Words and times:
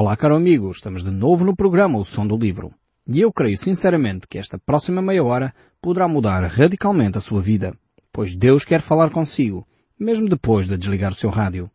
Olá, 0.00 0.16
caro 0.16 0.36
amigo, 0.36 0.70
estamos 0.70 1.02
de 1.02 1.10
novo 1.10 1.44
no 1.44 1.56
programa 1.56 1.98
O 1.98 2.04
Som 2.04 2.24
do 2.24 2.36
Livro. 2.36 2.72
E 3.04 3.20
eu 3.20 3.32
creio 3.32 3.58
sinceramente 3.58 4.28
que 4.28 4.38
esta 4.38 4.56
próxima 4.56 5.02
meia 5.02 5.24
hora 5.24 5.52
poderá 5.82 6.06
mudar 6.06 6.40
radicalmente 6.44 7.18
a 7.18 7.20
sua 7.20 7.42
vida, 7.42 7.74
pois 8.12 8.36
Deus 8.36 8.64
quer 8.64 8.80
falar 8.80 9.10
consigo, 9.10 9.66
mesmo 9.98 10.28
depois 10.28 10.68
de 10.68 10.78
desligar 10.78 11.10
o 11.10 11.16
seu 11.16 11.30
rádio. 11.30 11.68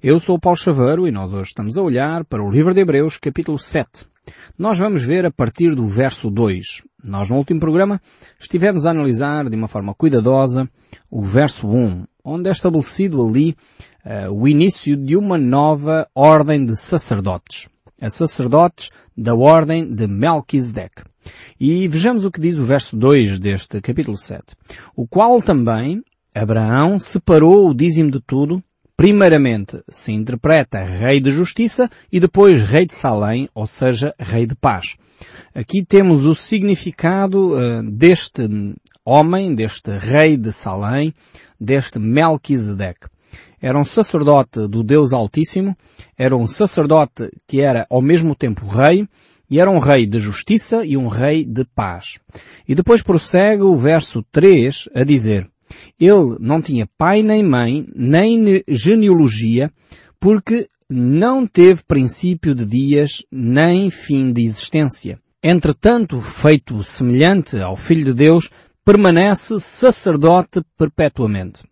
Eu 0.00 0.20
sou 0.20 0.36
o 0.36 0.40
Paulo 0.40 0.56
Chaveiro 0.56 1.08
e 1.08 1.10
nós 1.10 1.32
hoje 1.32 1.48
estamos 1.48 1.76
a 1.76 1.82
olhar 1.82 2.24
para 2.24 2.40
o 2.40 2.48
livro 2.48 2.72
de 2.72 2.82
Hebreus, 2.82 3.18
capítulo 3.18 3.58
7. 3.58 4.06
Nós 4.56 4.78
vamos 4.78 5.02
ver 5.02 5.26
a 5.26 5.32
partir 5.32 5.74
do 5.74 5.88
verso 5.88 6.30
2. 6.30 6.84
Nós 7.02 7.30
no 7.30 7.36
último 7.36 7.58
programa 7.58 8.00
estivemos 8.38 8.86
a 8.86 8.90
analisar 8.90 9.50
de 9.50 9.56
uma 9.56 9.66
forma 9.66 9.92
cuidadosa 9.92 10.68
o 11.10 11.20
verso 11.20 11.66
1, 11.66 12.04
onde 12.24 12.48
é 12.48 12.52
estabelecido 12.52 13.20
ali 13.20 13.56
uh, 14.06 14.32
o 14.32 14.46
início 14.46 14.96
de 14.96 15.16
uma 15.16 15.36
nova 15.36 16.08
ordem 16.14 16.64
de 16.64 16.76
sacerdotes. 16.76 17.68
A 18.00 18.08
sacerdotes 18.08 18.90
da 19.16 19.34
ordem 19.34 19.92
de 19.92 20.06
Melquisedeque. 20.06 21.02
E 21.58 21.88
vejamos 21.88 22.24
o 22.24 22.30
que 22.30 22.40
diz 22.40 22.56
o 22.56 22.64
verso 22.64 22.96
2 22.96 23.38
deste 23.38 23.80
capítulo 23.80 24.16
7. 24.16 24.44
O 24.94 25.08
qual 25.08 25.42
também 25.42 26.02
Abraão 26.34 26.98
separou 26.98 27.68
o 27.68 27.74
dízimo 27.74 28.10
de 28.10 28.20
tudo, 28.20 28.62
primeiramente 28.96 29.82
se 29.88 30.12
interpreta 30.12 30.84
rei 30.84 31.20
de 31.20 31.32
justiça 31.32 31.90
e 32.12 32.20
depois 32.20 32.60
rei 32.60 32.86
de 32.86 32.94
Salém, 32.94 33.48
ou 33.54 33.66
seja, 33.66 34.14
rei 34.18 34.46
de 34.46 34.54
paz. 34.54 34.96
Aqui 35.54 35.82
temos 35.82 36.26
o 36.26 36.34
significado 36.34 37.54
uh, 37.54 37.82
deste 37.82 38.42
homem, 39.04 39.54
deste 39.54 39.90
rei 39.96 40.36
de 40.36 40.52
Salém, 40.52 41.14
deste 41.58 41.98
Melquisedeque 41.98 43.08
era 43.66 43.76
um 43.76 43.84
sacerdote 43.84 44.68
do 44.68 44.84
Deus 44.84 45.12
Altíssimo, 45.12 45.76
era 46.16 46.36
um 46.36 46.46
sacerdote 46.46 47.28
que 47.48 47.60
era 47.60 47.84
ao 47.90 48.00
mesmo 48.00 48.32
tempo 48.32 48.64
rei, 48.64 49.08
e 49.50 49.58
era 49.58 49.68
um 49.68 49.80
rei 49.80 50.06
de 50.06 50.20
justiça 50.20 50.86
e 50.86 50.96
um 50.96 51.08
rei 51.08 51.44
de 51.44 51.64
paz. 51.64 52.20
E 52.68 52.76
depois 52.76 53.02
prossegue 53.02 53.64
o 53.64 53.76
verso 53.76 54.22
3 54.30 54.88
a 54.94 55.02
dizer, 55.02 55.50
ele 55.98 56.36
não 56.38 56.62
tinha 56.62 56.88
pai 56.96 57.24
nem 57.24 57.42
mãe, 57.42 57.84
nem 57.92 58.62
genealogia, 58.68 59.68
porque 60.20 60.68
não 60.88 61.44
teve 61.44 61.82
princípio 61.88 62.54
de 62.54 62.64
dias, 62.64 63.24
nem 63.32 63.90
fim 63.90 64.32
de 64.32 64.44
existência. 64.44 65.18
Entretanto, 65.42 66.20
feito 66.20 66.84
semelhante 66.84 67.58
ao 67.58 67.76
Filho 67.76 68.04
de 68.04 68.14
Deus, 68.14 68.48
permanece 68.84 69.58
sacerdote 69.58 70.62
perpetuamente. 70.78 71.64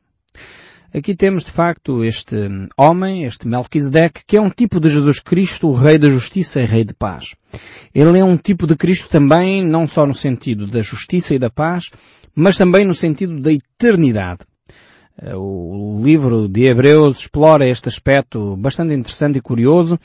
Aqui 0.97 1.12
temos 1.12 1.45
de 1.45 1.50
facto 1.50 2.05
este 2.05 2.37
homem, 2.78 3.25
este 3.25 3.48
Melquisedeque, 3.48 4.23
que 4.25 4.37
é 4.37 4.41
um 4.41 4.48
tipo 4.48 4.78
de 4.78 4.89
Jesus 4.89 5.19
Cristo, 5.19 5.67
o 5.67 5.73
Rei 5.73 5.98
da 5.98 6.09
Justiça 6.09 6.62
e 6.62 6.67
Rei 6.67 6.84
de 6.84 6.95
Paz. 6.95 7.34
Ele 7.92 8.17
é 8.17 8.25
um 8.25 8.37
tipo 8.37 8.64
de 8.64 8.77
Cristo 8.77 9.09
também, 9.09 9.61
não 9.61 9.89
só 9.89 10.06
no 10.06 10.15
sentido 10.15 10.69
da 10.69 10.83
justiça 10.83 11.34
e 11.34 11.39
da 11.39 11.50
paz, 11.50 11.91
mas 12.33 12.56
também 12.56 12.84
no 12.84 12.95
sentido 12.95 13.41
da 13.41 13.53
eternidade. 13.53 14.42
Eh, 15.20 15.34
o 15.34 16.00
livro 16.00 16.48
de 16.48 16.67
Hebreus 16.67 17.19
explora 17.19 17.69
este 17.69 17.89
aspecto 17.89 18.56
bastante 18.56 18.95
interessante 18.95 19.39
e 19.39 19.42
curioso, 19.42 19.98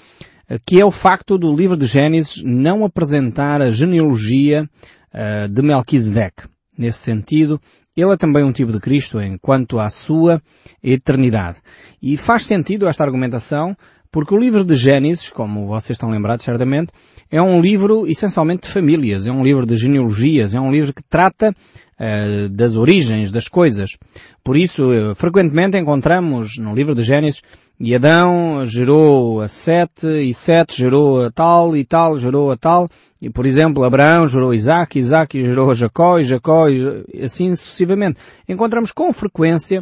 eh, 0.50 0.58
que 0.66 0.82
é 0.82 0.86
o 0.86 0.90
facto 0.90 1.38
do 1.38 1.56
livro 1.56 1.78
de 1.78 1.86
Gênesis 1.86 2.42
não 2.44 2.84
apresentar 2.84 3.62
a 3.62 3.70
genealogia 3.70 4.68
eh, 5.14 5.48
de 5.48 5.62
Melquisedeque. 5.62 6.50
Nesse 6.80 7.00
sentido, 7.00 7.60
ele 7.94 8.14
é 8.14 8.16
também 8.16 8.42
um 8.42 8.54
tipo 8.54 8.72
de 8.72 8.80
Cristo 8.80 9.22
enquanto 9.22 9.78
à 9.80 9.90
sua 9.90 10.42
eternidade. 10.82 11.58
E 12.02 12.16
faz 12.16 12.46
sentido 12.46 12.88
esta 12.88 13.04
argumentação 13.04 13.76
porque 14.10 14.34
o 14.34 14.38
livro 14.38 14.64
de 14.64 14.78
Gênesis, 14.78 15.30
como 15.30 15.68
vocês 15.68 15.96
estão 15.96 16.10
lembrados 16.10 16.46
certamente, 16.46 16.94
é 17.30 17.42
um 17.42 17.62
livro 17.62 18.08
essencialmente 18.08 18.66
de 18.66 18.74
famílias, 18.74 19.28
é 19.28 19.32
um 19.32 19.44
livro 19.44 19.66
de 19.66 19.76
genealogias, 19.76 20.56
é 20.56 20.62
um 20.62 20.72
livro 20.72 20.94
que 20.94 21.04
trata 21.04 21.54
uh, 22.00 22.50
das 22.50 22.76
origens 22.76 23.32
das 23.32 23.48
coisas. 23.48 23.98
Por 24.44 24.58
isso, 24.58 24.92
uh, 24.92 25.14
frequentemente 25.14 25.78
encontramos 25.78 26.58
no 26.58 26.74
livro 26.74 26.96
de 26.96 27.04
Gênesis, 27.04 27.42
e 27.80 27.96
Adão 27.96 28.66
gerou 28.66 29.42
a 29.42 29.48
Sete, 29.48 30.08
e 30.08 30.34
Sete 30.34 30.78
gerou 30.78 31.26
a 31.26 31.32
tal, 31.32 31.76
e 31.76 31.84
tal 31.84 32.18
gerou 32.18 32.52
a 32.52 32.58
tal, 32.58 32.88
e 33.22 33.30
por 33.30 33.46
exemplo, 33.46 33.84
Abraão 33.84 34.28
gerou 34.28 34.54
Isaac, 34.54 34.98
Isaac 34.98 35.42
gerou 35.42 35.72
a 35.72 35.74
Jacó, 35.74 36.20
e 36.20 36.24
Jacó, 36.24 36.70
e 36.70 37.06
assim 37.24 37.56
sucessivamente. 37.56 38.20
Encontramos 38.48 38.92
com 38.92 39.12
frequência 39.14 39.82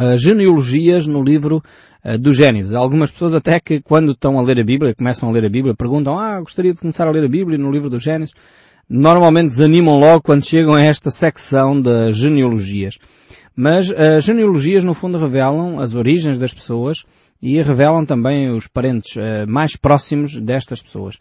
uh, 0.00 0.16
genealogias 0.16 1.06
no 1.06 1.22
livro 1.22 1.62
do 2.20 2.32
Gênesis. 2.32 2.72
Algumas 2.72 3.10
pessoas 3.10 3.34
até 3.34 3.60
que 3.60 3.82
quando 3.82 4.12
estão 4.12 4.38
a 4.38 4.42
ler 4.42 4.58
a 4.60 4.64
Bíblia, 4.64 4.94
começam 4.94 5.28
a 5.28 5.32
ler 5.32 5.44
a 5.44 5.50
Bíblia, 5.50 5.74
perguntam, 5.74 6.16
ah, 6.16 6.40
gostaria 6.40 6.72
de 6.72 6.80
começar 6.80 7.06
a 7.06 7.10
ler 7.10 7.24
a 7.24 7.28
Bíblia 7.28 7.58
no 7.58 7.70
livro 7.70 7.90
do 7.90 7.98
Gênesis 7.98 8.32
normalmente 8.88 9.50
desanimam 9.50 9.98
logo 9.98 10.22
quando 10.22 10.46
chegam 10.46 10.74
a 10.74 10.80
esta 10.82 11.10
secção 11.10 11.80
das 11.80 12.16
genealogias. 12.16 12.98
Mas 13.54 13.90
as 13.90 14.24
genealogias 14.24 14.84
no 14.84 14.94
fundo 14.94 15.18
revelam 15.18 15.80
as 15.80 15.94
origens 15.94 16.38
das 16.38 16.54
pessoas 16.54 17.04
e 17.42 17.60
revelam 17.60 18.06
também 18.06 18.50
os 18.50 18.68
parentes 18.68 19.16
uh, 19.16 19.48
mais 19.48 19.76
próximos 19.76 20.40
destas 20.40 20.80
pessoas. 20.80 21.18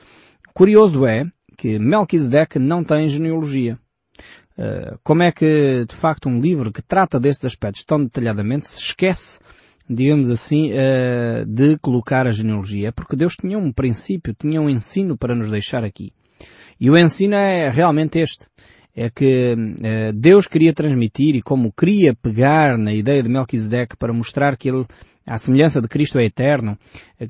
Curioso 0.53 1.05
é 1.05 1.25
que 1.57 1.79
Melquisedeque 1.79 2.59
não 2.59 2.83
tem 2.83 3.09
genealogia. 3.09 3.77
Uh, 4.55 4.99
como 5.03 5.23
é 5.23 5.31
que, 5.31 5.83
de 5.87 5.95
facto, 5.95 6.29
um 6.29 6.39
livro 6.39 6.71
que 6.71 6.81
trata 6.81 7.19
destes 7.19 7.45
aspectos 7.45 7.83
tão 7.83 8.03
detalhadamente 8.03 8.67
se 8.67 8.77
esquece, 8.77 9.39
digamos 9.89 10.29
assim, 10.29 10.71
de 11.47 11.77
colocar 11.79 12.27
a 12.27 12.31
genealogia? 12.31 12.89
É 12.89 12.91
porque 12.91 13.15
Deus 13.15 13.35
tinha 13.35 13.57
um 13.57 13.71
princípio, 13.71 14.35
tinha 14.37 14.61
um 14.61 14.69
ensino 14.69 15.17
para 15.17 15.33
nos 15.33 15.49
deixar 15.49 15.83
aqui. 15.83 16.11
E 16.79 16.89
o 16.89 16.97
ensino 16.97 17.35
é 17.35 17.69
realmente 17.69 18.19
este. 18.19 18.45
É 18.95 19.09
que 19.09 19.55
eh, 19.83 20.11
Deus 20.11 20.47
queria 20.47 20.73
transmitir 20.73 21.35
e 21.35 21.41
como 21.41 21.71
queria 21.71 22.15
pegar 22.15 22.77
na 22.77 22.93
ideia 22.93 23.21
de 23.21 23.29
Melquisedeque 23.29 23.95
para 23.95 24.11
mostrar 24.11 24.57
que 24.57 24.69
ele, 24.69 24.85
à 25.25 25.37
semelhança 25.37 25.79
de 25.79 25.87
Cristo 25.87 26.17
é 26.17 26.25
eterno, 26.25 26.77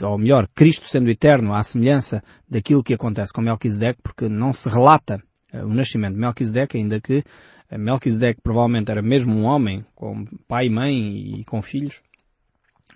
ou 0.01 0.18
melhor, 0.18 0.47
Cristo 0.56 0.88
sendo 0.88 1.09
eterno, 1.09 1.53
à 1.53 1.62
semelhança 1.63 2.23
daquilo 2.50 2.84
que 2.84 2.94
acontece 2.94 3.34
com 3.34 3.41
Melquisedeque, 3.41 4.00
porque 4.01 4.29
não 4.29 4.53
se 4.53 4.69
relata 4.69 5.22
eh, 5.51 5.63
o 5.63 5.74
nascimento 5.74 6.13
de 6.13 6.22
Melquisedeque, 6.22 6.78
ainda 6.78 7.01
que 7.01 7.22
eh, 7.69 7.78
Melquisedeque 7.78 8.41
provavelmente 8.41 8.89
era 8.89 9.01
mesmo 9.01 9.35
um 9.35 9.44
homem, 9.44 9.85
com 9.94 10.24
pai 10.47 10.69
mãe 10.69 11.39
e 11.39 11.44
com 11.44 11.62
filhos, 11.62 12.01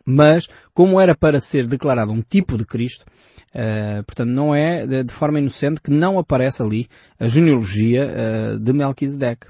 mas 0.05 0.47
como 0.73 0.99
era 0.99 1.15
para 1.15 1.39
ser 1.39 1.67
declarado 1.67 2.11
um 2.11 2.21
tipo 2.21 2.57
de 2.57 2.65
Cristo, 2.65 3.05
Uh, 3.51 4.01
portanto, 4.05 4.29
não 4.29 4.55
é 4.55 4.87
de, 4.87 5.11
forma 5.11 5.37
inocente 5.37 5.81
que 5.81 5.91
não 5.91 6.17
aparece 6.17 6.61
ali 6.61 6.87
a 7.19 7.27
genealogia 7.27 8.07
uh, 8.07 8.59
de 8.59 8.71
Melquisedeque. 8.71 9.47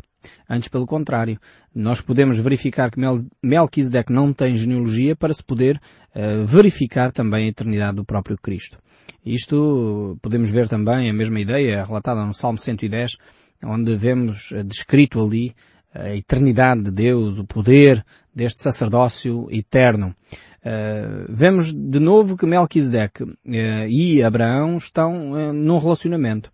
Antes, 0.49 0.69
pelo 0.69 0.87
contrário, 0.87 1.39
nós 1.73 2.01
podemos 2.01 2.39
verificar 2.39 2.89
que 2.89 2.99
Mel 2.99 3.19
Melquisedeque 3.43 4.11
não 4.11 4.33
tem 4.33 4.57
genealogia 4.57 5.15
para 5.15 5.33
se 5.33 5.43
poder 5.43 5.79
uh, 6.15 6.45
verificar 6.45 7.11
também 7.11 7.45
a 7.45 7.49
eternidade 7.49 7.95
do 7.95 8.05
próprio 8.05 8.37
Cristo. 8.37 8.77
Isto 9.23 10.17
podemos 10.19 10.49
ver 10.49 10.67
também 10.67 11.07
a 11.07 11.13
mesma 11.13 11.39
ideia 11.39 11.85
relatada 11.85 12.25
no 12.25 12.33
Salmo 12.33 12.57
110, 12.57 13.17
onde 13.63 13.95
vemos 13.95 14.51
descrito 14.65 15.23
ali 15.23 15.53
a 15.93 16.15
eternidade 16.15 16.83
de 16.83 16.91
Deus, 16.91 17.37
o 17.37 17.45
poder 17.45 18.03
deste 18.33 18.61
sacerdócio 18.61 19.47
eterno. 19.51 20.15
Uh, 20.63 21.25
vemos 21.27 21.73
de 21.73 21.99
novo 21.99 22.37
que 22.37 22.45
Melquisedeque 22.45 23.23
uh, 23.23 23.33
e 23.89 24.21
Abraão 24.21 24.77
estão 24.77 25.31
uh, 25.31 25.51
num 25.51 25.79
relacionamento. 25.79 26.51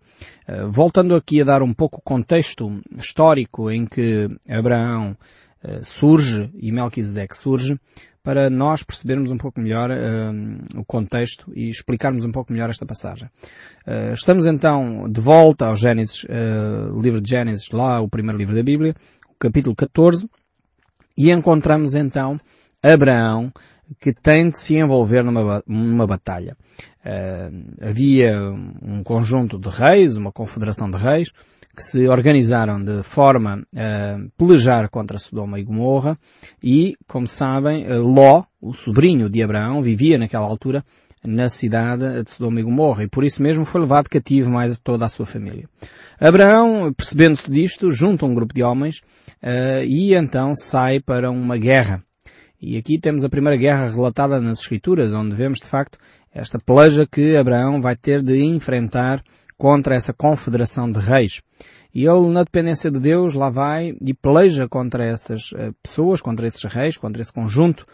voltando 0.70 1.14
aqui 1.14 1.42
a 1.42 1.44
dar 1.44 1.62
um 1.62 1.74
pouco 1.74 1.98
o 1.98 2.02
contexto 2.02 2.80
histórico 2.96 3.70
em 3.70 3.84
que 3.84 4.28
Abraão 4.48 5.14
surge 5.82 6.50
e 6.54 6.72
Melquisedeque 6.72 7.36
surge, 7.36 7.78
para 8.22 8.48
nós 8.48 8.82
percebermos 8.82 9.30
um 9.30 9.36
pouco 9.36 9.60
melhor 9.60 9.90
o 10.76 10.84
contexto 10.84 11.52
e 11.54 11.68
explicarmos 11.68 12.24
um 12.24 12.30
pouco 12.30 12.52
melhor 12.52 12.70
esta 12.70 12.86
passagem. 12.86 13.28
estamos 14.14 14.46
então 14.46 15.08
de 15.10 15.20
volta 15.20 15.66
ao 15.66 15.76
Gênesis, 15.76 16.24
livro 16.94 17.20
de 17.20 17.28
Gênesis, 17.28 17.70
lá 17.70 18.00
o 18.00 18.08
primeiro 18.08 18.38
livro 18.38 18.54
da 18.54 18.62
Bíblia, 18.62 18.94
capítulo 19.38 19.74
14, 19.74 20.28
e 21.16 21.30
encontramos 21.30 21.94
então 21.94 22.40
Abraão 22.82 23.52
que 24.00 24.12
tem 24.12 24.50
de 24.50 24.58
se 24.58 24.76
envolver 24.76 25.24
numa, 25.24 25.62
numa 25.66 26.06
batalha. 26.06 26.56
Uh, 27.00 27.88
havia 27.88 28.38
um 28.82 29.02
conjunto 29.02 29.58
de 29.58 29.68
reis, 29.68 30.16
uma 30.16 30.30
confederação 30.30 30.90
de 30.90 30.98
reis, 30.98 31.30
que 31.74 31.82
se 31.82 32.08
organizaram 32.08 32.82
de 32.82 33.02
forma 33.02 33.64
a 33.74 34.18
pelejar 34.36 34.90
contra 34.90 35.16
Sodoma 35.16 35.60
e 35.60 35.64
Gomorra 35.64 36.18
e, 36.62 36.96
como 37.06 37.28
sabem, 37.28 37.86
Ló, 37.88 38.42
o 38.60 38.74
sobrinho 38.74 39.30
de 39.30 39.42
Abraão, 39.42 39.80
vivia 39.80 40.18
naquela 40.18 40.44
altura 40.44 40.84
na 41.24 41.48
cidade 41.48 42.22
de 42.22 42.30
Sodoma 42.30 42.60
e 42.60 42.62
Gomorra 42.62 43.04
e 43.04 43.08
por 43.08 43.24
isso 43.24 43.42
mesmo 43.42 43.64
foi 43.64 43.80
levado 43.80 44.08
cativo 44.08 44.50
mais 44.50 44.78
toda 44.80 45.04
a 45.04 45.08
sua 45.08 45.26
família. 45.26 45.68
Abraão, 46.20 46.92
percebendo-se 46.92 47.50
disto, 47.50 47.90
junta 47.90 48.24
um 48.24 48.34
grupo 48.34 48.54
de 48.54 48.62
homens 48.62 48.98
uh, 49.42 49.84
e 49.84 50.14
então 50.14 50.54
sai 50.56 51.00
para 51.00 51.30
uma 51.30 51.56
guerra 51.56 52.02
e 52.60 52.76
aqui 52.76 52.98
temos 52.98 53.22
a 53.22 53.28
primeira 53.28 53.56
guerra 53.56 53.88
relatada 53.88 54.40
nas 54.40 54.60
Escrituras, 54.60 55.14
onde 55.14 55.36
vemos 55.36 55.60
de 55.60 55.68
facto 55.68 55.96
esta 56.34 56.58
peleja 56.58 57.06
que 57.06 57.36
Abraão 57.36 57.80
vai 57.80 57.94
ter 57.94 58.20
de 58.20 58.42
enfrentar 58.42 59.22
contra 59.56 59.94
essa 59.94 60.12
confederação 60.12 60.90
de 60.90 60.98
reis. 60.98 61.40
E 61.94 62.04
ele, 62.04 62.28
na 62.28 62.42
dependência 62.42 62.90
de 62.90 62.98
Deus, 62.98 63.34
lá 63.34 63.48
vai 63.48 63.96
e 64.00 64.12
peleja 64.12 64.68
contra 64.68 65.04
essas 65.04 65.52
eh, 65.54 65.70
pessoas, 65.80 66.20
contra 66.20 66.46
esses 66.48 66.62
reis, 66.64 66.96
contra 66.96 67.22
esse 67.22 67.32
conjunto 67.32 67.86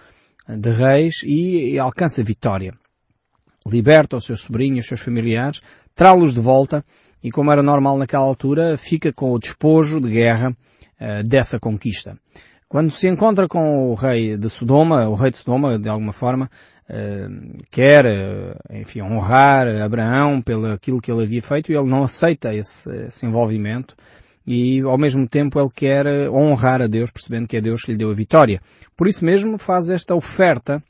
eh, 0.48 0.56
de 0.56 0.70
reis 0.70 1.22
e, 1.24 1.72
e 1.72 1.78
alcança 1.78 2.24
vitória. 2.24 2.72
Liberta 3.66 4.16
os 4.16 4.26
seus 4.26 4.42
sobrinhos, 4.42 4.80
os 4.80 4.88
seus 4.88 5.00
familiares, 5.00 5.62
trá-los 5.94 6.34
de 6.34 6.40
volta 6.40 6.84
e, 7.22 7.30
como 7.30 7.50
era 7.50 7.62
normal 7.62 7.96
naquela 7.96 8.24
altura, 8.24 8.76
fica 8.76 9.12
com 9.12 9.32
o 9.32 9.38
despojo 9.38 10.00
de 10.00 10.10
guerra 10.10 10.50
uh, 11.00 11.24
dessa 11.24 11.58
conquista. 11.58 12.18
Quando 12.68 12.90
se 12.90 13.08
encontra 13.08 13.48
com 13.48 13.90
o 13.90 13.94
rei 13.94 14.36
de 14.36 14.50
Sodoma, 14.50 15.08
o 15.08 15.14
rei 15.14 15.30
de 15.30 15.38
Sodoma, 15.38 15.78
de 15.78 15.88
alguma 15.88 16.12
forma, 16.12 16.50
uh, 16.90 17.64
quer, 17.70 18.04
uh, 18.04 18.54
enfim, 18.70 19.00
honrar 19.00 19.66
Abraão 19.80 20.42
pelo 20.42 20.66
aquilo 20.70 21.00
que 21.00 21.10
ele 21.10 21.22
havia 21.22 21.42
feito 21.42 21.72
e 21.72 21.74
ele 21.74 21.88
não 21.88 22.04
aceita 22.04 22.54
esse, 22.54 22.90
esse 23.06 23.24
envolvimento 23.24 23.96
e 24.46 24.82
ao 24.82 24.98
mesmo 24.98 25.26
tempo 25.26 25.58
ele 25.58 25.70
quer 25.74 26.06
honrar 26.30 26.82
a 26.82 26.86
Deus, 26.86 27.10
percebendo 27.10 27.48
que 27.48 27.56
é 27.56 27.60
Deus 27.60 27.82
que 27.82 27.92
lhe 27.92 27.98
deu 27.98 28.10
a 28.10 28.14
vitória. 28.14 28.60
Por 28.96 29.08
isso 29.08 29.24
mesmo 29.24 29.56
faz 29.56 29.88
esta 29.88 30.14
oferta 30.14 30.82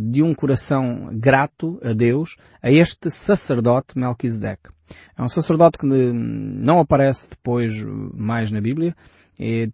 de 0.00 0.22
um 0.22 0.34
coração 0.34 1.08
grato 1.14 1.80
a 1.82 1.92
Deus 1.92 2.36
a 2.62 2.70
este 2.70 3.10
sacerdote 3.10 3.98
Melquisedeque. 3.98 4.70
É 5.16 5.22
um 5.22 5.28
sacerdote 5.28 5.78
que 5.78 5.86
não 5.86 6.80
aparece 6.80 7.30
depois 7.30 7.82
mais 8.14 8.50
na 8.50 8.60
Bíblia, 8.60 8.94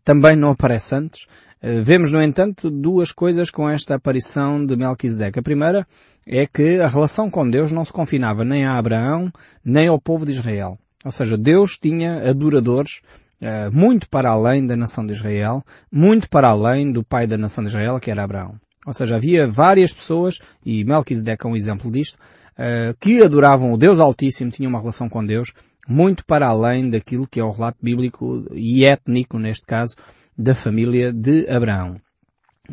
também 0.04 0.36
não 0.36 0.50
aparece 0.50 0.94
antes. 0.94 1.26
Eh, 1.60 1.80
vemos, 1.80 2.12
no 2.12 2.22
entanto, 2.22 2.70
duas 2.70 3.10
coisas 3.10 3.50
com 3.50 3.68
esta 3.68 3.96
aparição 3.96 4.64
de 4.64 4.76
Melquisedeque. 4.76 5.40
A 5.40 5.42
primeira 5.42 5.86
é 6.26 6.46
que 6.46 6.80
a 6.80 6.86
relação 6.86 7.28
com 7.30 7.48
Deus 7.48 7.72
não 7.72 7.84
se 7.84 7.92
confinava 7.92 8.44
nem 8.44 8.64
a 8.64 8.78
Abraão, 8.78 9.32
nem 9.64 9.88
ao 9.88 10.00
povo 10.00 10.24
de 10.24 10.32
Israel. 10.32 10.78
Ou 11.04 11.10
seja, 11.10 11.36
Deus 11.36 11.78
tinha 11.78 12.28
adoradores 12.28 13.00
uh, 13.40 13.74
muito 13.74 14.08
para 14.08 14.30
além 14.30 14.66
da 14.66 14.76
nação 14.76 15.06
de 15.06 15.12
Israel, 15.12 15.64
muito 15.90 16.28
para 16.28 16.48
além 16.48 16.92
do 16.92 17.04
pai 17.04 17.26
da 17.26 17.38
nação 17.38 17.64
de 17.64 17.70
Israel, 17.70 17.98
que 17.98 18.10
era 18.10 18.24
Abraão. 18.24 18.56
Ou 18.88 18.94
seja, 18.94 19.16
havia 19.16 19.46
várias 19.46 19.92
pessoas, 19.92 20.38
e 20.64 20.82
Melquisedeque 20.82 21.46
é 21.46 21.50
um 21.50 21.54
exemplo 21.54 21.90
disto, 21.90 22.14
uh, 22.14 22.96
que 22.98 23.22
adoravam 23.22 23.70
o 23.70 23.76
Deus 23.76 24.00
Altíssimo, 24.00 24.50
tinham 24.50 24.70
uma 24.70 24.80
relação 24.80 25.10
com 25.10 25.22
Deus, 25.22 25.52
muito 25.86 26.24
para 26.24 26.48
além 26.48 26.88
daquilo 26.88 27.26
que 27.26 27.38
é 27.38 27.44
o 27.44 27.50
relato 27.50 27.76
bíblico 27.82 28.46
e 28.54 28.86
étnico, 28.86 29.38
neste 29.38 29.66
caso, 29.66 29.94
da 30.38 30.54
família 30.54 31.12
de 31.12 31.46
Abraão. 31.50 31.96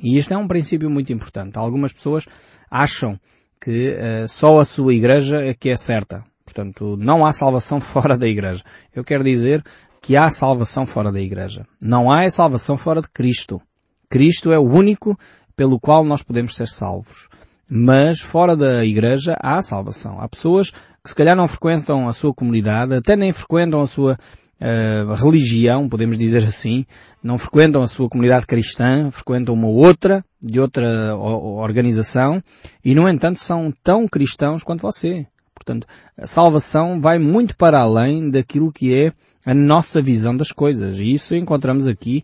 E 0.02 0.18
este 0.18 0.32
é 0.32 0.38
um 0.38 0.48
princípio 0.48 0.90
muito 0.90 1.12
importante. 1.12 1.58
Algumas 1.58 1.92
pessoas 1.92 2.26
acham 2.72 3.20
que 3.60 3.92
uh, 3.92 4.26
só 4.30 4.58
a 4.60 4.64
sua 4.64 4.94
igreja 4.94 5.44
é 5.44 5.54
que 5.54 5.70
é 5.70 5.76
certa. 5.76 6.24
Portanto, 6.46 6.96
não 6.98 7.26
há 7.26 7.34
salvação 7.34 7.82
fora 7.84 8.18
da 8.18 8.26
igreja. 8.26 8.64
Eu 8.96 9.04
quero 9.04 9.22
dizer 9.22 9.62
que 10.02 10.16
há 10.16 10.30
salvação 10.30 10.86
fora 10.86 11.12
da 11.12 11.20
igreja. 11.20 11.68
Não 11.84 12.10
há 12.10 12.30
salvação 12.32 12.78
fora 12.78 13.02
de 13.02 13.10
Cristo. 13.10 13.62
Cristo 14.08 14.54
é 14.54 14.58
o 14.58 14.64
único 14.64 15.18
pelo 15.56 15.80
qual 15.80 16.04
nós 16.04 16.24
podemos 16.24 16.56
ser 16.56 16.68
salvos. 16.68 17.30
Mas 17.70 18.20
fora 18.20 18.56
da 18.56 18.86
igreja 18.86 19.36
há 19.42 19.62
salvação. 19.62 20.22
Há 20.22 20.28
pessoas 20.30 20.70
que 20.70 21.10
se 21.10 21.16
calhar 21.16 21.36
não 21.36 21.48
frequentam 21.48 22.08
a 22.08 22.14
sua 22.14 22.34
comunidade, 22.34 22.94
até 22.94 23.16
nem 23.16 23.34
frequentam 23.34 23.82
a 23.82 23.88
sua 23.88 24.18
uh, 24.62 25.14
religião, 25.14 25.90
podemos 25.90 26.18
dizer 26.18 26.44
assim, 26.44 26.86
não 27.24 27.38
frequentam 27.38 27.82
a 27.82 27.88
sua 27.88 28.10
comunidade 28.10 28.46
cristã, 28.46 29.10
frequentam 29.12 29.54
uma 29.54 29.68
outra, 29.68 30.24
de 30.42 30.60
outra 30.60 31.16
organização, 31.16 32.42
e 32.84 32.94
no 32.94 33.10
entanto 33.10 33.40
são 33.40 33.74
tão 33.84 34.08
cristãos 34.08 34.64
quanto 34.64 34.82
você. 34.82 35.26
Portanto, 35.56 35.88
a 36.18 36.28
salvação 36.28 37.02
vai 37.02 37.18
muito 37.18 37.58
para 37.58 37.80
além 37.80 38.30
daquilo 38.30 38.72
que 38.72 38.94
é 38.94 39.14
a 39.46 39.54
nossa 39.54 40.02
visão 40.02 40.36
das 40.36 40.52
coisas. 40.52 41.00
E 41.00 41.14
isso 41.14 41.34
encontramos 41.36 41.88
aqui 41.88 42.24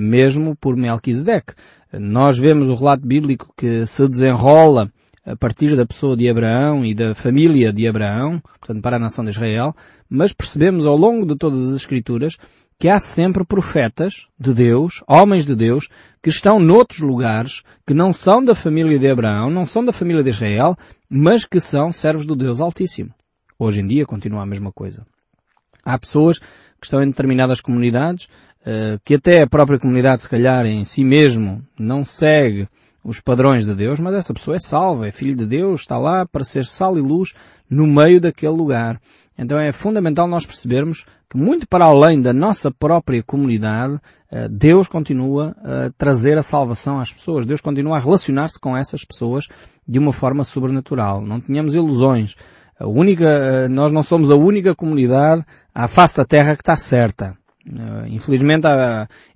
mesmo 0.00 0.56
por 0.56 0.76
Melquisedeque. 0.76 1.54
Nós 1.92 2.38
vemos 2.38 2.68
o 2.68 2.74
relato 2.74 3.06
bíblico 3.06 3.52
que 3.56 3.86
se 3.86 4.08
desenrola 4.08 4.88
a 5.24 5.34
partir 5.34 5.74
da 5.76 5.84
pessoa 5.84 6.16
de 6.16 6.28
Abraão 6.28 6.84
e 6.84 6.94
da 6.94 7.14
família 7.14 7.72
de 7.72 7.88
Abraão, 7.88 8.40
portanto 8.60 8.80
para 8.80 8.96
a 8.96 9.00
nação 9.00 9.24
de 9.24 9.30
Israel, 9.30 9.74
mas 10.08 10.32
percebemos 10.32 10.86
ao 10.86 10.96
longo 10.96 11.26
de 11.26 11.36
todas 11.36 11.68
as 11.68 11.74
Escrituras 11.74 12.36
que 12.78 12.88
há 12.88 13.00
sempre 13.00 13.44
profetas 13.44 14.28
de 14.38 14.52
Deus, 14.52 15.02
homens 15.08 15.46
de 15.46 15.56
Deus, 15.56 15.88
que 16.22 16.28
estão 16.28 16.60
noutros 16.60 17.00
lugares, 17.00 17.62
que 17.86 17.94
não 17.94 18.12
são 18.12 18.44
da 18.44 18.54
família 18.54 18.98
de 18.98 19.08
Abraão, 19.08 19.50
não 19.50 19.64
são 19.64 19.84
da 19.84 19.92
família 19.92 20.22
de 20.22 20.30
Israel, 20.30 20.76
mas 21.08 21.44
que 21.44 21.58
são 21.58 21.90
servos 21.90 22.26
do 22.26 22.36
Deus 22.36 22.60
Altíssimo. 22.60 23.14
Hoje 23.58 23.80
em 23.80 23.86
dia 23.86 24.04
continua 24.04 24.42
a 24.42 24.46
mesma 24.46 24.70
coisa. 24.70 25.06
Há 25.82 25.98
pessoas 25.98 26.40
estão 26.86 27.02
em 27.02 27.08
determinadas 27.08 27.60
comunidades 27.60 28.28
eh, 28.68 28.98
que 29.04 29.14
até 29.14 29.42
a 29.42 29.46
própria 29.46 29.78
comunidade, 29.78 30.22
se 30.22 30.28
calhar, 30.28 30.66
em 30.66 30.84
si 30.84 31.04
mesmo, 31.04 31.62
não 31.78 32.04
segue 32.04 32.68
os 33.04 33.20
padrões 33.20 33.64
de 33.64 33.72
Deus, 33.72 34.00
mas 34.00 34.14
essa 34.14 34.34
pessoa 34.34 34.56
é 34.56 34.58
salva, 34.58 35.06
é 35.06 35.12
filho 35.12 35.36
de 35.36 35.46
Deus, 35.46 35.82
está 35.82 35.96
lá 35.96 36.26
para 36.26 36.42
ser 36.42 36.64
sal 36.64 36.98
e 36.98 37.00
luz 37.00 37.32
no 37.70 37.86
meio 37.86 38.20
daquele 38.20 38.54
lugar. 38.54 39.00
Então 39.38 39.56
é 39.56 39.70
fundamental 39.70 40.26
nós 40.26 40.44
percebermos 40.44 41.04
que 41.30 41.36
muito 41.36 41.68
para 41.68 41.84
além 41.84 42.20
da 42.20 42.32
nossa 42.32 42.68
própria 42.68 43.22
comunidade, 43.22 44.00
eh, 44.32 44.48
Deus 44.48 44.88
continua 44.88 45.54
a 45.62 45.92
trazer 45.96 46.36
a 46.36 46.42
salvação 46.42 46.98
às 46.98 47.12
pessoas. 47.12 47.46
Deus 47.46 47.60
continua 47.60 47.96
a 47.96 48.00
relacionar-se 48.00 48.58
com 48.58 48.76
essas 48.76 49.04
pessoas 49.04 49.46
de 49.86 50.00
uma 50.00 50.12
forma 50.12 50.42
sobrenatural. 50.42 51.20
Não 51.20 51.40
tenhamos 51.40 51.76
ilusões. 51.76 52.34
A 52.78 52.86
única, 52.86 53.24
eh, 53.24 53.68
nós 53.68 53.90
não 53.90 54.02
somos 54.02 54.30
a 54.30 54.36
única 54.36 54.74
comunidade 54.74 55.44
à 55.74 55.88
face 55.88 56.16
da 56.16 56.24
terra 56.24 56.54
que 56.54 56.62
está 56.62 56.76
certa. 56.76 57.36
Uh, 57.66 58.06
infelizmente, 58.06 58.64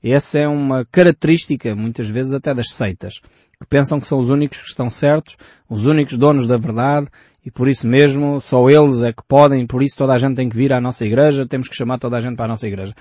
essa 0.04 0.38
é 0.38 0.46
uma 0.46 0.84
característica, 0.84 1.74
muitas 1.74 2.08
vezes 2.08 2.32
até 2.32 2.54
das 2.54 2.70
seitas, 2.70 3.14
que 3.18 3.66
pensam 3.68 3.98
que 3.98 4.06
são 4.06 4.20
os 4.20 4.28
únicos 4.28 4.58
que 4.58 4.68
estão 4.68 4.88
certos, 4.88 5.36
os 5.68 5.84
únicos 5.84 6.16
donos 6.16 6.46
da 6.46 6.56
verdade, 6.56 7.08
e 7.44 7.50
por 7.50 7.68
isso 7.68 7.88
mesmo 7.88 8.40
só 8.40 8.70
eles 8.70 9.02
é 9.02 9.12
que 9.12 9.22
podem, 9.26 9.66
por 9.66 9.82
isso 9.82 9.96
toda 9.96 10.12
a 10.12 10.18
gente 10.18 10.36
tem 10.36 10.48
que 10.48 10.56
vir 10.56 10.72
à 10.72 10.80
nossa 10.80 11.04
igreja, 11.04 11.44
temos 11.44 11.66
que 11.66 11.74
chamar 11.74 11.98
toda 11.98 12.18
a 12.18 12.20
gente 12.20 12.36
para 12.36 12.44
a 12.44 12.48
nossa 12.48 12.68
igreja. 12.68 12.94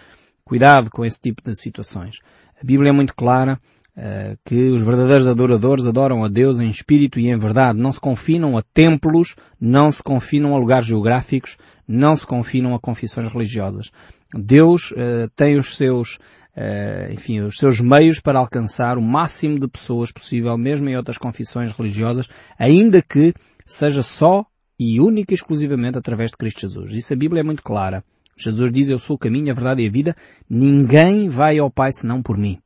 Cuidado 0.44 0.90
com 0.90 1.06
esse 1.06 1.22
tipo 1.22 1.44
de 1.44 1.56
situações. 1.56 2.18
A 2.60 2.66
Bíblia 2.66 2.90
é 2.90 2.94
muito 2.94 3.14
clara 3.14 3.60
que 4.46 4.70
os 4.70 4.82
verdadeiros 4.82 5.28
adoradores 5.28 5.86
adoram 5.86 6.24
a 6.24 6.28
Deus 6.28 6.60
em 6.60 6.70
espírito 6.70 7.20
e 7.20 7.28
em 7.28 7.38
verdade. 7.38 7.80
Não 7.80 7.92
se 7.92 8.00
confinam 8.00 8.58
a 8.58 8.62
templos, 8.62 9.36
não 9.60 9.92
se 9.92 10.02
confinam 10.02 10.56
a 10.56 10.58
lugares 10.58 10.88
geográficos, 10.88 11.58
não 11.88 12.16
se 12.16 12.26
confinam 12.26 12.76
a 12.76 12.80
confissões 12.80 13.28
religiosas. 13.28 13.92
Deus 14.34 14.92
uh, 14.92 15.30
tem 15.36 15.58
os 15.58 15.76
seus, 15.76 16.16
uh, 16.56 17.12
enfim, 17.12 17.42
os 17.42 17.58
seus 17.58 17.82
meios 17.82 18.20
para 18.20 18.40
alcançar 18.40 18.98
o 18.98 19.02
máximo 19.02 19.60
de 19.60 19.68
pessoas 19.68 20.12
possível, 20.12 20.58
mesmo 20.58 20.88
em 20.88 20.96
outras 20.96 21.18
confissões 21.18 21.72
religiosas, 21.72 22.28
ainda 22.58 23.02
que 23.02 23.34
seja 23.66 24.04
só 24.04 24.46
e 24.80 25.00
única 25.02 25.34
e 25.34 25.36
exclusivamente 25.36 25.98
através 25.98 26.32
de 26.32 26.38
Cristo 26.38 26.62
Jesus. 26.62 26.94
Isso 26.94 27.12
a 27.12 27.18
Bíblia 27.18 27.42
é 27.42 27.44
muito 27.44 27.64
clara. 27.64 28.04
Jesus 28.38 28.72
diz, 28.72 28.88
eu 28.88 29.00
sou 29.00 29.18
o 29.18 29.20
caminho, 29.20 29.52
a 29.52 29.56
verdade 29.56 29.84
e 29.84 29.88
a 29.88 29.92
vida, 29.92 30.16
ninguém 30.50 31.28
vai 31.28 31.58
ao 31.58 31.70
Pai 31.70 31.92
senão 31.92 32.22
por 32.22 32.38
mim. 32.38 32.58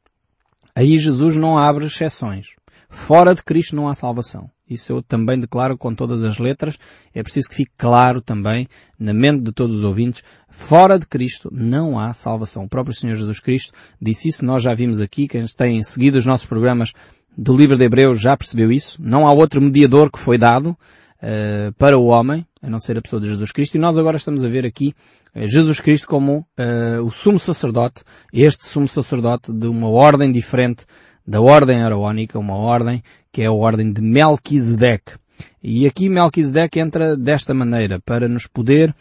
Aí 0.75 0.97
Jesus 0.97 1.35
não 1.37 1.57
abre 1.57 1.85
exceções. 1.85 2.47
Fora 2.89 3.33
de 3.33 3.43
Cristo 3.43 3.75
não 3.75 3.87
há 3.87 3.95
salvação. 3.95 4.49
Isso 4.69 4.93
eu 4.93 5.01
também 5.01 5.39
declaro 5.39 5.77
com 5.77 5.93
todas 5.93 6.23
as 6.23 6.37
letras. 6.37 6.77
É 7.13 7.23
preciso 7.23 7.49
que 7.49 7.55
fique 7.55 7.71
claro 7.77 8.21
também 8.21 8.67
na 8.99 9.13
mente 9.13 9.43
de 9.43 9.51
todos 9.51 9.77
os 9.77 9.83
ouvintes. 9.83 10.23
Fora 10.49 10.97
de 10.97 11.05
Cristo 11.05 11.49
não 11.51 11.99
há 11.99 12.13
salvação. 12.13 12.63
O 12.63 12.69
próprio 12.69 12.95
Senhor 12.95 13.15
Jesus 13.15 13.39
Cristo 13.39 13.73
disse 14.01 14.29
isso. 14.29 14.45
Nós 14.45 14.61
já 14.63 14.73
vimos 14.73 15.01
aqui. 15.01 15.27
Quem 15.27 15.43
tem 15.45 15.81
seguido 15.83 16.17
os 16.17 16.25
nossos 16.25 16.45
programas 16.45 16.93
do 17.37 17.55
livro 17.55 17.77
de 17.77 17.83
Hebreus 17.83 18.21
já 18.21 18.37
percebeu 18.37 18.71
isso. 18.71 19.01
Não 19.01 19.27
há 19.27 19.33
outro 19.33 19.61
mediador 19.61 20.11
que 20.11 20.19
foi 20.19 20.37
dado 20.37 20.67
uh, 20.69 21.73
para 21.77 21.97
o 21.97 22.05
homem, 22.05 22.45
a 22.63 22.69
não 22.69 22.79
ser 22.79 22.97
a 22.97 23.01
pessoa 23.01 23.21
de 23.21 23.27
Jesus 23.27 23.51
Cristo. 23.51 23.75
E 23.75 23.79
nós 23.79 23.97
agora 23.97 24.15
estamos 24.15 24.43
a 24.43 24.47
ver 24.47 24.65
aqui 24.65 24.95
uh, 25.35 25.47
Jesus 25.47 25.81
Cristo 25.81 26.07
como 26.07 26.39
uh, 26.57 27.03
o 27.03 27.11
sumo 27.11 27.37
sacerdote, 27.37 28.03
este 28.31 28.65
sumo 28.65 28.87
sacerdote 28.87 29.51
de 29.51 29.67
uma 29.67 29.89
ordem 29.89 30.31
diferente 30.31 30.85
da 31.27 31.41
ordem 31.41 31.83
araónica, 31.83 32.39
uma 32.39 32.55
ordem 32.55 33.03
que 33.31 33.41
é 33.41 33.45
a 33.45 33.51
ordem 33.51 33.91
de 33.91 34.01
Melquisedeque. 34.01 35.13
E 35.61 35.85
aqui 35.85 36.07
Melquisedeque 36.07 36.79
entra 36.79 37.17
desta 37.17 37.53
maneira, 37.53 37.99
para 37.99 38.27
nos 38.29 38.47
poder 38.47 38.95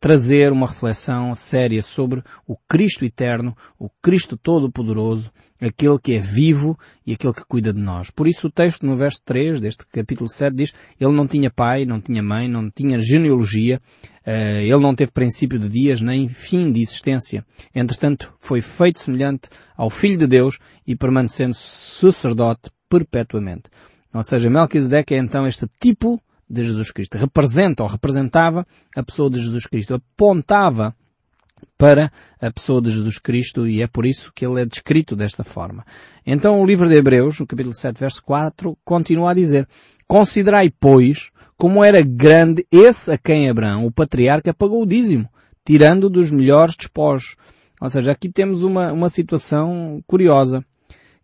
trazer 0.00 0.52
uma 0.52 0.66
reflexão 0.66 1.34
séria 1.34 1.82
sobre 1.82 2.22
o 2.46 2.56
Cristo 2.68 3.04
eterno, 3.04 3.56
o 3.78 3.88
Cristo 4.02 4.36
todo-poderoso, 4.36 5.32
aquele 5.60 5.98
que 5.98 6.14
é 6.14 6.20
vivo 6.20 6.78
e 7.06 7.12
aquele 7.12 7.32
que 7.32 7.44
cuida 7.44 7.72
de 7.72 7.80
nós. 7.80 8.10
Por 8.10 8.28
isso 8.28 8.46
o 8.46 8.50
texto 8.50 8.86
no 8.86 8.96
verso 8.96 9.20
3 9.24 9.60
deste 9.60 9.86
capítulo 9.86 10.28
7 10.28 10.54
diz, 10.54 10.72
ele 11.00 11.12
não 11.12 11.26
tinha 11.26 11.50
pai, 11.50 11.84
não 11.84 12.00
tinha 12.00 12.22
mãe, 12.22 12.48
não 12.48 12.70
tinha 12.70 13.00
genealogia, 13.00 13.80
eh, 14.24 14.62
ele 14.62 14.80
não 14.80 14.94
teve 14.94 15.12
princípio 15.12 15.58
de 15.58 15.68
dias 15.68 16.00
nem 16.00 16.28
fim 16.28 16.70
de 16.70 16.82
existência. 16.82 17.44
Entretanto, 17.74 18.32
foi 18.38 18.60
feito 18.60 19.00
semelhante 19.00 19.48
ao 19.76 19.90
Filho 19.90 20.18
de 20.18 20.26
Deus 20.26 20.58
e 20.86 20.94
permanecendo 20.94 21.54
sacerdote 21.54 22.70
perpetuamente. 22.88 23.70
Ou 24.12 24.22
seja, 24.22 24.48
Melquisedeque 24.48 25.14
é 25.14 25.18
então 25.18 25.46
este 25.46 25.66
tipo 25.80 26.20
de 26.48 26.62
Jesus 26.62 26.90
Cristo. 26.90 27.18
Representa 27.18 27.82
ou 27.82 27.88
representava 27.88 28.64
a 28.96 29.02
pessoa 29.02 29.30
de 29.30 29.38
Jesus 29.38 29.66
Cristo. 29.66 29.94
Apontava 29.94 30.94
para 31.76 32.10
a 32.40 32.50
pessoa 32.50 32.80
de 32.80 32.90
Jesus 32.90 33.18
Cristo 33.18 33.66
e 33.66 33.82
é 33.82 33.86
por 33.86 34.06
isso 34.06 34.32
que 34.34 34.46
ele 34.46 34.60
é 34.60 34.66
descrito 34.66 35.14
desta 35.14 35.44
forma. 35.44 35.84
Então 36.26 36.60
o 36.60 36.66
livro 36.66 36.88
de 36.88 36.96
Hebreus, 36.96 37.38
no 37.38 37.46
capítulo 37.46 37.74
7, 37.74 37.98
verso 37.98 38.22
4, 38.24 38.76
continua 38.84 39.30
a 39.30 39.34
dizer, 39.34 39.66
Considerai, 40.06 40.70
pois, 40.70 41.30
como 41.56 41.84
era 41.84 42.00
grande 42.00 42.66
esse 42.70 43.10
a 43.10 43.18
quem 43.18 43.50
Abraão, 43.50 43.84
o 43.84 43.92
patriarca, 43.92 44.54
pagou 44.54 44.82
o 44.82 44.86
dízimo, 44.86 45.28
tirando 45.64 46.08
dos 46.08 46.30
melhores 46.30 46.76
despojos. 46.76 47.36
Ou 47.80 47.90
seja, 47.90 48.12
aqui 48.12 48.28
temos 48.28 48.62
uma, 48.62 48.92
uma 48.92 49.08
situação 49.08 50.02
curiosa, 50.06 50.64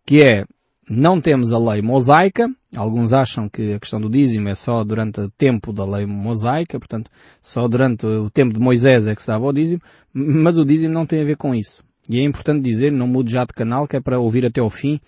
que 0.05 0.21
é, 0.21 0.45
não 0.89 1.19
temos 1.19 1.51
a 1.51 1.57
lei 1.57 1.81
mosaica, 1.81 2.49
alguns 2.75 3.11
acham 3.11 3.49
que 3.49 3.73
a 3.73 3.79
questão 3.79 3.99
do 3.99 4.09
dízimo 4.09 4.49
é 4.49 4.55
só 4.55 4.83
durante 4.83 5.19
o 5.19 5.29
tempo 5.29 5.73
da 5.73 5.85
lei 5.85 6.05
mosaica, 6.05 6.77
portanto, 6.77 7.09
só 7.41 7.67
durante 7.67 8.05
o 8.05 8.29
tempo 8.29 8.53
de 8.53 8.59
Moisés 8.59 9.07
é 9.07 9.15
que 9.15 9.21
se 9.21 9.27
dava 9.27 9.45
o 9.45 9.53
dízimo, 9.53 9.81
mas 10.13 10.57
o 10.57 10.65
dízimo 10.65 10.93
não 10.93 11.05
tem 11.05 11.21
a 11.21 11.25
ver 11.25 11.37
com 11.37 11.55
isso. 11.55 11.83
E 12.07 12.19
é 12.19 12.23
importante 12.23 12.61
dizer, 12.61 12.91
não 12.91 13.07
mude 13.07 13.31
já 13.31 13.45
de 13.45 13.53
canal, 13.53 13.87
que 13.87 13.95
é 13.95 14.01
para 14.01 14.19
ouvir 14.19 14.45
até 14.45 14.61
ao 14.61 14.69
fim 14.69 14.99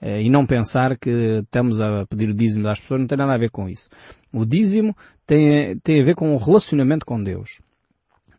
eh, 0.00 0.22
e 0.22 0.30
não 0.30 0.46
pensar 0.46 0.96
que 0.96 1.10
estamos 1.42 1.80
a 1.80 2.06
pedir 2.06 2.30
o 2.30 2.34
dízimo 2.34 2.64
das 2.64 2.78
pessoas, 2.78 3.00
não 3.00 3.06
tem 3.08 3.18
nada 3.18 3.34
a 3.34 3.38
ver 3.38 3.50
com 3.50 3.68
isso. 3.68 3.88
O 4.32 4.44
dízimo 4.44 4.96
tem, 5.26 5.76
tem 5.78 6.00
a 6.00 6.04
ver 6.04 6.14
com 6.14 6.32
o 6.32 6.38
relacionamento 6.38 7.04
com 7.04 7.22
Deus. 7.22 7.60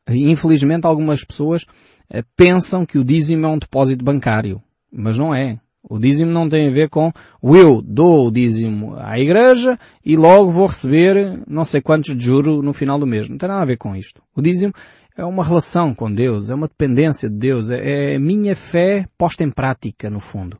E, 0.07 0.31
infelizmente 0.31 0.85
algumas 0.85 1.25
pessoas 1.25 1.65
eh, 2.09 2.23
pensam 2.37 2.85
que 2.85 2.97
o 2.97 3.03
dízimo 3.03 3.45
é 3.45 3.49
um 3.49 3.57
depósito 3.57 4.05
bancário, 4.05 4.61
mas 4.89 5.17
não 5.17 5.35
é. 5.35 5.59
O 5.88 6.00
dízimo 6.00 6.32
não 6.32 6.50
tem 6.50 6.68
a 6.68 6.72
ver 6.72 6.89
com 6.89 7.12
o 7.42 7.56
eu 7.56 7.82
dou 7.82 8.27
o 8.27 8.32
dízimo 8.32 8.96
à 8.98 9.20
igreja 9.20 9.77
e 10.04 10.18
logo 10.18 10.50
vou 10.50 10.65
receber 10.65 11.39
não 11.48 11.63
sei 11.63 11.80
quantos 11.80 12.15
de 12.15 12.25
juro 12.25 12.62
no 12.63 12.74
final 12.74 12.98
do 12.98 13.06
mês. 13.06 13.30
Não 13.30 13.38
tem 13.38 13.48
nada 13.48 13.62
a 13.62 13.65
ver 13.65 13.77
com 13.77 13.96
isto. 13.96 14.22
O 14.36 14.42
dízimo 14.42 14.74
é 15.15 15.24
uma 15.24 15.44
relação 15.44 15.94
com 15.94 16.12
Deus, 16.12 16.50
é 16.50 16.56
uma 16.56 16.68
dependência 16.68 17.30
de 17.30 17.36
Deus, 17.36 17.70
é, 17.70 18.13
é 18.13 18.15
a 18.15 18.20
minha 18.20 18.56
fé 18.56 19.06
posta 19.18 19.44
em 19.44 19.51
prática, 19.51 20.10
no 20.10 20.20
fundo. 20.20 20.58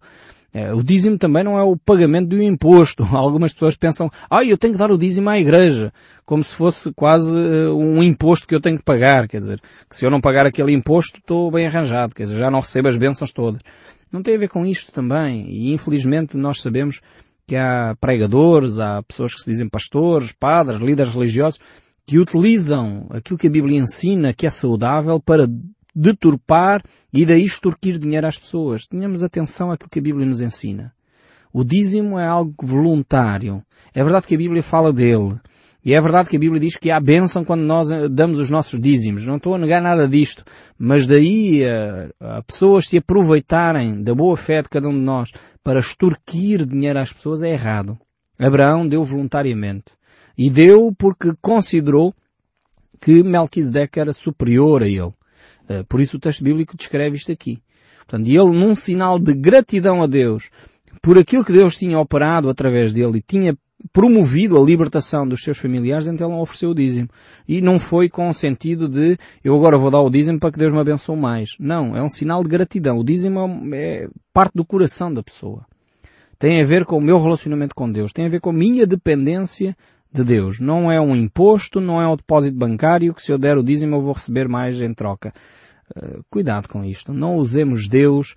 É, 0.54 0.74
o 0.74 0.82
dízimo 0.82 1.18
também 1.18 1.44
não 1.44 1.60
é 1.60 1.64
o 1.64 1.76
pagamento 1.76 2.30
de 2.30 2.38
um 2.38 2.42
imposto. 2.42 3.04
Algumas 3.12 3.52
pessoas 3.52 3.76
pensam, 3.76 4.10
ah, 4.30 4.46
eu 4.46 4.58
tenho 4.58 4.74
que 4.74 4.80
dar 4.80 4.90
o 4.90 4.98
dízimo 4.98 5.30
à 5.30 5.38
igreja, 5.38 5.92
como 6.24 6.42
se 6.42 6.56
fosse 6.56 6.94
quase 6.94 7.36
uh, 7.36 7.76
um 7.76 8.02
imposto 8.02 8.48
que 8.48 8.56
eu 8.56 8.62
tenho 8.62 8.78
que 8.78 8.84
pagar, 8.84 9.28
quer 9.28 9.40
dizer, 9.40 9.60
que 9.90 9.98
se 9.98 10.06
eu 10.06 10.12
não 10.12 10.22
pagar 10.22 10.46
aquele 10.46 10.72
imposto 10.72 11.18
estou 11.18 11.52
bem 11.52 11.68
arranjado, 11.68 12.16
quer 12.16 12.24
dizer, 12.24 12.38
já 12.38 12.50
não 12.50 12.62
recebo 12.62 12.88
as 12.88 12.98
bênçãos 12.98 13.34
todas 13.34 13.60
não 14.12 14.22
tem 14.22 14.36
a 14.36 14.40
ver 14.40 14.50
com 14.50 14.66
isto 14.66 14.92
também. 14.92 15.50
E 15.50 15.74
infelizmente 15.74 16.38
nós 16.38 16.62
sabemos 16.62 17.02
que 17.48 17.56
há 17.56 17.96
pregadores, 18.00 18.80
há 18.80 19.04
pessoas 19.04 19.34
que 19.34 19.42
se 19.42 19.50
dizem 19.50 19.68
pastores, 19.68 20.32
padres, 20.32 20.80
líderes 20.80 21.14
religiosos, 21.14 21.60
que 22.06 22.20
utilizam 22.20 23.08
aquilo 23.10 23.38
que 23.38 23.48
a 23.48 23.52
Bíblia 23.52 23.80
ensina 23.80 24.34
que 24.34 24.46
é 24.46 24.50
saudável 24.50 25.20
para 25.20 25.48
deturpar 25.94 26.84
e 27.14 27.26
daí 27.26 27.46
extorquir 27.46 27.98
dinheiro 27.98 28.28
às 28.28 28.38
pessoas. 28.38 28.86
Tenhamos 28.86 29.24
atenção 29.24 29.72
àquilo 29.72 29.90
que 29.90 30.00
a 30.00 30.02
Bíblia 30.02 30.26
nos 30.26 30.42
ensina. 30.42 30.94
O 31.54 31.64
dízimo 31.64 32.20
é 32.20 32.28
algo 32.28 32.54
voluntário. 32.62 33.64
É 33.94 34.04
verdade 34.04 34.28
que 34.28 34.36
a 34.36 34.38
Bíblia 34.38 34.62
fala 34.62 34.92
dele. 34.92 35.40
E 35.86 35.94
é 35.94 36.02
verdade 36.02 36.30
que 36.30 36.36
a 36.36 36.40
Bíblia 36.40 36.60
diz 36.60 36.76
que 36.76 36.90
há 36.90 37.00
bênção 37.00 37.46
quando 37.46 37.62
nós 37.62 37.88
damos 38.10 38.40
os 38.40 38.50
nossos 38.50 38.80
dízimos. 38.80 39.28
Não 39.28 39.38
estou 39.38 39.54
a 39.54 39.60
negar 39.60 39.80
nada 39.80 40.08
disto. 40.08 40.44
Mas 40.80 41.06
daí 41.06 41.64
a, 41.64 42.38
a 42.38 42.42
pessoas 42.42 42.88
se 42.88 42.98
aproveitarem 42.98 44.02
da 44.02 44.16
boa 44.16 44.36
fé 44.36 44.64
de 44.64 44.70
cada 44.70 44.90
um 44.90 44.94
de 44.94 45.00
nós 45.02 45.32
para 45.64 45.80
extorquir 45.80 46.66
dinheiro 46.66 46.98
às 46.98 47.14
pessoas 47.14 47.44
é 47.44 47.52
errado. 47.52 48.00
Abraão 48.40 48.88
deu 48.88 49.06
voluntariamente. 49.06 49.92
E 50.36 50.50
deu 50.50 50.92
porque 50.98 51.32
considerou 51.40 52.16
que 53.00 53.22
Melquisedeque 53.22 54.00
era 54.00 54.12
superior 54.12 54.82
a 54.82 54.88
ele. 54.88 55.14
Eh, 55.70 55.84
por 55.84 56.02
isso 56.02 56.18
o 56.18 56.20
texto 56.20 56.44
bíblico 56.44 56.76
descreve 56.76 57.16
isto 57.16 57.32
aqui. 57.32 57.62
Portanto, 58.00 58.28
ele, 58.28 58.60
num 58.60 58.74
sinal 58.74 59.20
de 59.20 59.36
gratidão 59.36 60.02
a 60.02 60.08
Deus, 60.08 60.50
por 61.02 61.20
aquilo 61.20 61.46
que 61.46 61.54
Deus 61.54 61.78
tinha 61.78 62.00
operado 62.00 62.50
através 62.50 62.92
dele 62.92 63.20
e 63.20 63.22
tinha 63.22 63.56
promovido 63.92 64.58
a 64.58 64.66
libertação 64.66 65.28
dos 65.28 65.44
seus 65.44 65.58
familiares, 65.58 66.08
então 66.08 66.32
ele 66.32 66.42
ofereceu 66.42 66.72
o 66.72 66.76
dízimo. 66.76 67.10
E 67.48 67.62
não 67.62 67.80
foi 67.80 68.10
com 68.10 68.30
o 68.30 68.34
sentido 68.34 68.88
de 68.88 69.18
eu 69.44 69.56
agora 69.56 69.78
vou 69.78 69.92
dar 69.92 70.02
o 70.02 70.10
dízimo 70.10 70.40
para 70.40 70.52
que 70.52 70.60
Deus 70.60 70.74
me 70.74 70.80
abençoe 70.80 71.18
mais. 71.18 71.56
Não, 71.60 71.96
é 71.96 72.02
um 72.02 72.10
sinal 72.10 72.44
de 72.44 72.50
gratidão. 72.50 72.98
O 72.98 73.04
dízimo 73.04 73.40
é 73.74 74.08
parte 74.34 74.54
do 74.56 74.66
coração 74.66 75.14
da 75.14 75.24
pessoa. 75.24 75.66
Tem 76.38 76.62
a 76.62 76.66
ver 76.66 76.86
com 76.86 76.98
o 76.98 77.02
meu 77.02 77.22
relacionamento 77.22 77.76
com 77.76 77.92
Deus. 77.92 78.12
Tem 78.12 78.26
a 78.26 78.30
ver 78.30 78.42
com 78.42 78.50
a 78.50 78.54
minha 78.54 78.86
dependência 78.86 79.76
de 80.12 80.24
Deus. 80.24 80.60
Não 80.60 80.92
é 80.92 81.00
um 81.00 81.16
imposto, 81.16 81.80
não 81.80 82.02
é 82.02 82.08
um 82.08 82.16
depósito 82.16 82.58
bancário 82.58 83.14
que 83.14 83.22
se 83.22 83.32
eu 83.32 83.38
der 83.38 83.58
o 83.58 83.64
dízimo 83.64 83.96
eu 83.96 84.02
vou 84.02 84.14
receber 84.14 84.48
mais 84.48 84.82
em 84.82 84.94
troca. 84.94 85.34
Uh, 85.96 86.24
cuidado 86.30 86.68
com 86.68 86.84
isto. 86.84 87.14
Não 87.14 87.36
usemos 87.36 87.88
Deus 87.88 88.36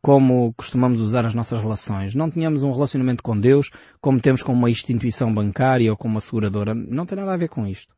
como 0.00 0.52
costumamos 0.54 1.00
usar 1.00 1.24
as 1.24 1.34
nossas 1.34 1.60
relações. 1.60 2.14
Não 2.14 2.30
tínhamos 2.30 2.62
um 2.62 2.72
relacionamento 2.72 3.22
com 3.22 3.38
Deus 3.38 3.70
como 4.00 4.20
temos 4.20 4.42
com 4.42 4.52
uma 4.52 4.70
instituição 4.70 5.32
bancária 5.32 5.90
ou 5.90 5.96
com 5.96 6.08
uma 6.08 6.20
seguradora. 6.20 6.74
Não 6.74 7.06
tem 7.06 7.16
nada 7.16 7.34
a 7.34 7.36
ver 7.36 7.48
com 7.48 7.66
isto. 7.66 7.94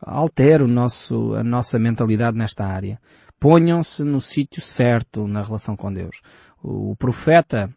Altere 0.00 0.62
o 0.62 0.68
nosso, 0.68 1.34
a 1.34 1.44
nossa 1.44 1.78
mentalidade 1.78 2.36
nesta 2.36 2.64
área. 2.66 2.98
Ponham-se 3.38 4.02
no 4.02 4.20
sítio 4.20 4.62
certo 4.62 5.26
na 5.26 5.42
relação 5.42 5.76
com 5.76 5.92
Deus. 5.92 6.20
O 6.62 6.94
profeta 6.96 7.70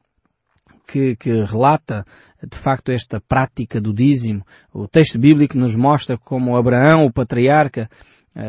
que, 0.87 1.15
que, 1.15 1.43
relata 1.43 2.05
de 2.41 2.57
facto 2.57 2.89
esta 2.91 3.21
prática 3.21 3.79
do 3.79 3.93
dízimo, 3.93 4.45
o 4.73 4.87
texto 4.87 5.17
bíblico 5.17 5.57
nos 5.57 5.75
mostra 5.75 6.17
como 6.17 6.55
Abraão, 6.55 7.05
o 7.05 7.13
patriarca, 7.13 7.89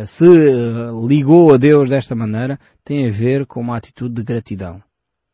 se 0.06 0.26
eh, 0.26 0.90
ligou 1.06 1.52
a 1.52 1.56
Deus 1.56 1.88
desta 1.88 2.14
maneira, 2.14 2.58
tem 2.84 3.06
a 3.06 3.10
ver 3.10 3.46
com 3.46 3.60
uma 3.60 3.76
atitude 3.76 4.14
de 4.14 4.22
gratidão. 4.22 4.82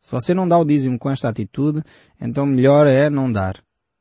Se 0.01 0.11
você 0.11 0.33
não 0.33 0.47
dá 0.47 0.57
o 0.57 0.65
dízimo 0.65 0.97
com 0.99 1.09
esta 1.09 1.29
atitude, 1.29 1.83
então 2.19 2.45
melhor 2.45 2.87
é 2.87 3.09
não 3.09 3.31
dar. 3.31 3.55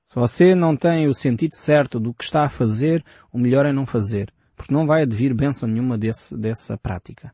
Se 0.09 0.17
você 0.17 0.55
não 0.55 0.77
tem 0.77 1.07
o 1.07 1.15
sentido 1.15 1.55
certo 1.55 2.01
do 2.01 2.13
que 2.13 2.25
está 2.25 2.45
a 2.45 2.49
fazer, 2.49 3.05
o 3.33 3.39
melhor 3.39 3.65
é 3.65 3.73
não 3.73 3.87
fazer, 3.87 4.33
porque 4.57 4.75
não 4.75 4.87
vai 4.87 5.03
advir 5.03 5.33
bênção 5.35 5.69
nenhuma 5.69 5.97
desse, 5.97 6.37
dessa 6.37 6.77
prática. 6.77 7.33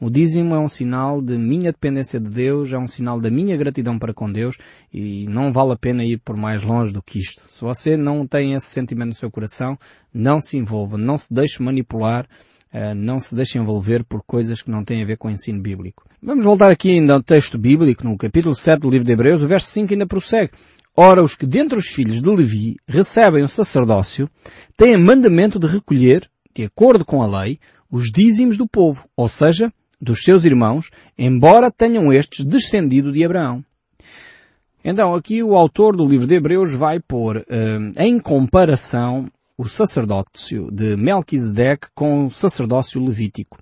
O 0.00 0.10
dízimo 0.10 0.54
é 0.54 0.58
um 0.58 0.68
sinal 0.68 1.22
de 1.22 1.36
minha 1.38 1.70
dependência 1.70 2.18
de 2.18 2.28
Deus, 2.28 2.72
é 2.72 2.78
um 2.78 2.86
sinal 2.86 3.20
da 3.20 3.30
minha 3.30 3.56
gratidão 3.56 3.98
para 3.98 4.14
com 4.14 4.30
Deus 4.30 4.56
e 4.92 5.26
não 5.28 5.52
vale 5.52 5.72
a 5.72 5.76
pena 5.76 6.04
ir 6.04 6.18
por 6.18 6.36
mais 6.36 6.62
longe 6.62 6.92
do 6.92 7.02
que 7.02 7.20
isto. 7.20 7.42
Se 7.46 7.60
você 7.60 7.96
não 7.96 8.26
tem 8.26 8.54
esse 8.54 8.66
sentimento 8.66 9.08
no 9.08 9.14
seu 9.14 9.30
coração, 9.30 9.78
não 10.12 10.40
se 10.40 10.56
envolva, 10.56 10.98
não 10.98 11.16
se 11.16 11.32
deixe 11.32 11.62
manipular 11.62 12.26
eh, 12.26 12.53
não 12.96 13.20
se 13.20 13.34
deixe 13.36 13.56
envolver 13.56 14.02
por 14.02 14.22
coisas 14.24 14.60
que 14.60 14.70
não 14.70 14.84
têm 14.84 15.02
a 15.02 15.06
ver 15.06 15.16
com 15.16 15.28
o 15.28 15.30
ensino 15.30 15.60
bíblico. 15.60 16.04
Vamos 16.20 16.44
voltar 16.44 16.72
aqui 16.72 16.90
ainda 16.90 17.14
ao 17.14 17.22
texto 17.22 17.56
bíblico, 17.56 18.02
no 18.02 18.18
capítulo 18.18 18.54
7 18.54 18.80
do 18.80 18.90
livro 18.90 19.06
de 19.06 19.12
Hebreus, 19.12 19.42
o 19.42 19.46
verso 19.46 19.68
5 19.68 19.92
ainda 19.92 20.06
prossegue. 20.06 20.50
Ora, 20.96 21.22
os 21.22 21.36
que 21.36 21.46
dentre 21.46 21.78
os 21.78 21.86
filhos 21.86 22.20
de 22.20 22.28
Levi 22.28 22.76
recebem 22.86 23.44
o 23.44 23.48
sacerdócio, 23.48 24.28
têm 24.76 24.96
mandamento 24.96 25.58
de 25.58 25.66
recolher, 25.66 26.28
de 26.54 26.64
acordo 26.64 27.04
com 27.04 27.22
a 27.22 27.42
lei, 27.42 27.58
os 27.90 28.10
dízimos 28.10 28.56
do 28.56 28.68
povo, 28.68 29.08
ou 29.16 29.28
seja, 29.28 29.72
dos 30.00 30.22
seus 30.22 30.44
irmãos, 30.44 30.90
embora 31.16 31.70
tenham 31.70 32.12
estes 32.12 32.44
descendido 32.44 33.12
de 33.12 33.24
Abraão. 33.24 33.64
Então, 34.84 35.14
aqui 35.14 35.42
o 35.42 35.56
autor 35.56 35.96
do 35.96 36.06
livro 36.06 36.26
de 36.26 36.34
Hebreus 36.34 36.74
vai 36.74 37.00
pôr 37.00 37.38
uh, 37.38 37.92
em 37.96 38.18
comparação 38.18 39.28
o 39.56 39.68
sacerdócio 39.68 40.70
de 40.70 40.96
Melquisedeque 40.96 41.88
com 41.94 42.26
o 42.26 42.30
sacerdócio 42.30 43.02
levítico. 43.02 43.58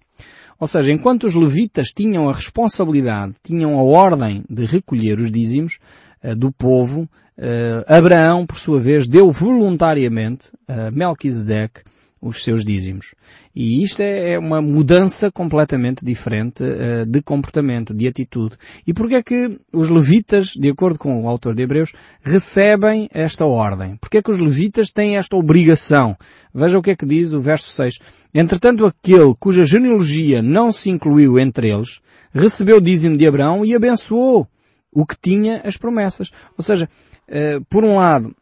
Ou 0.59 0.67
seja, 0.67 0.93
enquanto 0.93 1.27
os 1.27 1.35
levitas 1.35 1.89
tinham 1.89 2.29
a 2.29 2.33
responsabilidade, 2.33 3.35
tinham 3.43 3.79
a 3.79 3.83
ordem 3.83 4.45
de 4.49 4.65
recolher 4.65 5.19
os 5.19 5.31
dízimos 5.31 5.79
uh, 6.23 6.37
do 6.37 6.53
povo, 6.53 7.03
uh, 7.03 7.93
Abraão, 7.93 8.47
por 8.47 8.59
sua 8.59 8.81
vez, 8.81 9.07
deu 9.07 9.31
voluntariamente 9.33 10.53
a 10.69 10.91
Melquisedeque 10.91 11.83
os 12.23 12.45
seus 12.45 12.65
dízimos. 12.65 13.17
E 13.55 13.83
isto 13.83 14.01
é, 14.01 14.35
é 14.35 14.39
uma 14.39 14.63
mudança 14.63 15.31
completamente 15.31 16.05
diferente 16.05 16.63
uh, 16.63 17.05
de 17.05 17.21
comportamento, 17.21 17.93
de 17.93 18.07
atitude. 18.07 18.57
E 18.87 18.95
porquê 18.95 19.17
é 19.17 19.23
que 19.23 19.59
os 19.73 19.91
levitas, 19.91 20.53
de 20.55 20.71
acordo 20.71 20.99
com 20.99 21.21
o 21.21 21.29
autor 21.29 21.55
de 21.57 21.63
Hebreus, 21.65 21.93
recebem 22.23 23.09
esta 23.13 23.45
ordem? 23.45 23.97
Porquê 23.97 24.19
é 24.19 24.23
que 24.23 24.31
os 24.31 24.39
levitas 24.39 24.91
têm 24.91 25.17
esta 25.17 25.37
obrigação? 25.37 26.17
Veja 26.55 26.79
o 26.79 26.83
que 26.83 26.93
é 26.93 26.97
que 26.97 27.05
diz 27.05 27.33
o 27.33 27.41
verso 27.41 27.69
6. 27.71 27.99
Entretanto, 28.33 28.87
aquele 28.87 29.35
cuja 29.41 29.65
genealogia 29.65 30.41
não 30.41 30.71
se 30.71 30.89
incluiu 30.89 31.41
entre 31.41 31.71
eles, 31.71 32.01
recebeu 32.33 32.77
o 32.77 32.81
dízimo 32.81 33.19
de 33.19 33.27
Abraão 33.27 33.65
e 33.65 33.75
abençoou 33.75 34.47
o 34.93 35.05
que 35.05 35.17
tinha 35.21 35.61
as 35.65 35.77
promessas. 35.77 36.31
Ou 36.57 36.63
seja, 36.63 36.89
uh, 37.29 37.65
por 37.69 37.85
um 37.85 37.97
lado, 37.97 38.33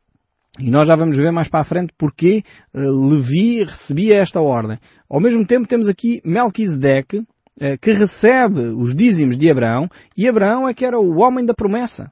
e 0.61 0.71
nós 0.71 0.87
já 0.87 0.95
vamos 0.95 1.17
ver 1.17 1.33
mais 1.33 1.49
para 1.49 1.61
a 1.61 1.65
frente 1.65 1.93
porque 1.97 2.45
uh, 2.75 3.09
Levi 3.09 3.65
recebia 3.65 4.17
esta 4.17 4.41
ordem. 4.41 4.79
Ao 5.09 5.21
mesmo 5.21 5.47
tempo 5.47 5.67
temos 5.67 5.89
aqui 5.89 6.21
Melquisedeque, 6.25 7.19
uh, 7.19 7.79
que 7.81 7.93
recebe 7.93 8.61
os 8.61 8.95
dízimos 8.95 9.39
de 9.39 9.51
Abraão, 9.51 9.89
e 10.17 10.29
Abraão 10.29 10.69
é 10.69 10.75
que 10.75 10.85
era 10.85 10.99
o 10.99 11.19
homem 11.21 11.47
da 11.47 11.55
promessa. 11.55 12.11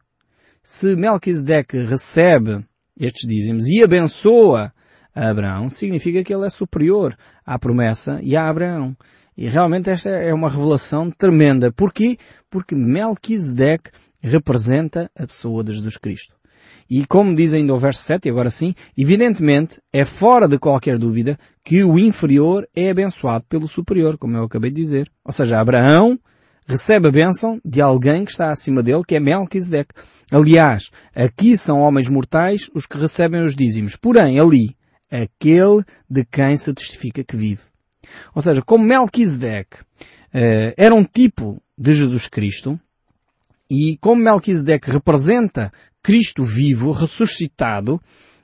Se 0.62 0.96
Melquisedeque 0.96 1.78
recebe 1.78 2.64
estes 2.98 3.28
dízimos 3.28 3.66
e 3.68 3.82
abençoa 3.82 4.72
Abraão, 5.14 5.68
significa 5.68 6.22
que 6.22 6.32
ele 6.32 6.46
é 6.46 6.50
superior 6.50 7.16
à 7.44 7.58
promessa 7.58 8.20
e 8.22 8.36
a 8.36 8.48
Abraão. 8.48 8.96
E 9.36 9.46
realmente 9.48 9.90
esta 9.90 10.10
é 10.10 10.32
uma 10.32 10.50
revelação 10.50 11.10
tremenda. 11.10 11.70
Porquê? 11.72 12.18
Porque 12.50 12.74
Melquisedeque 12.74 13.90
representa 14.20 15.10
a 15.16 15.26
pessoa 15.26 15.62
de 15.62 15.72
Jesus 15.72 15.96
Cristo. 15.96 16.37
E 16.88 17.06
como 17.06 17.34
diz 17.34 17.54
ainda 17.54 17.74
o 17.74 17.78
verso 17.78 18.02
7, 18.02 18.26
e 18.26 18.30
agora 18.30 18.50
sim, 18.50 18.74
evidentemente 18.96 19.80
é 19.92 20.04
fora 20.04 20.48
de 20.48 20.58
qualquer 20.58 20.98
dúvida 20.98 21.38
que 21.62 21.84
o 21.84 21.98
inferior 21.98 22.66
é 22.74 22.90
abençoado 22.90 23.44
pelo 23.48 23.68
superior, 23.68 24.16
como 24.16 24.36
eu 24.36 24.44
acabei 24.44 24.70
de 24.70 24.80
dizer. 24.80 25.10
Ou 25.24 25.32
seja, 25.32 25.60
Abraão 25.60 26.18
recebe 26.66 27.08
a 27.08 27.12
bênção 27.12 27.60
de 27.64 27.80
alguém 27.80 28.24
que 28.24 28.30
está 28.30 28.50
acima 28.50 28.82
dele, 28.82 29.02
que 29.06 29.16
é 29.16 29.20
Melquisedeque. 29.20 29.94
Aliás, 30.30 30.90
aqui 31.14 31.56
são 31.56 31.80
homens 31.80 32.08
mortais 32.08 32.70
os 32.74 32.86
que 32.86 32.98
recebem 32.98 33.42
os 33.42 33.56
dízimos. 33.56 33.96
Porém, 33.96 34.38
ali, 34.38 34.76
aquele 35.10 35.82
de 36.08 36.24
quem 36.24 36.56
se 36.56 36.72
testifica 36.74 37.24
que 37.24 37.36
vive. 37.36 37.62
Ou 38.34 38.42
seja, 38.42 38.62
como 38.62 38.84
Melquisedeque 38.84 39.78
uh, 39.80 40.74
era 40.76 40.94
um 40.94 41.04
tipo 41.04 41.62
de 41.76 41.94
Jesus 41.94 42.28
Cristo, 42.28 42.78
e 43.70 43.98
como 43.98 44.22
Melquisedeque 44.22 44.90
representa 44.90 45.70
Cristo 46.02 46.44
vivo, 46.44 46.92
ressuscitado, 46.92 48.00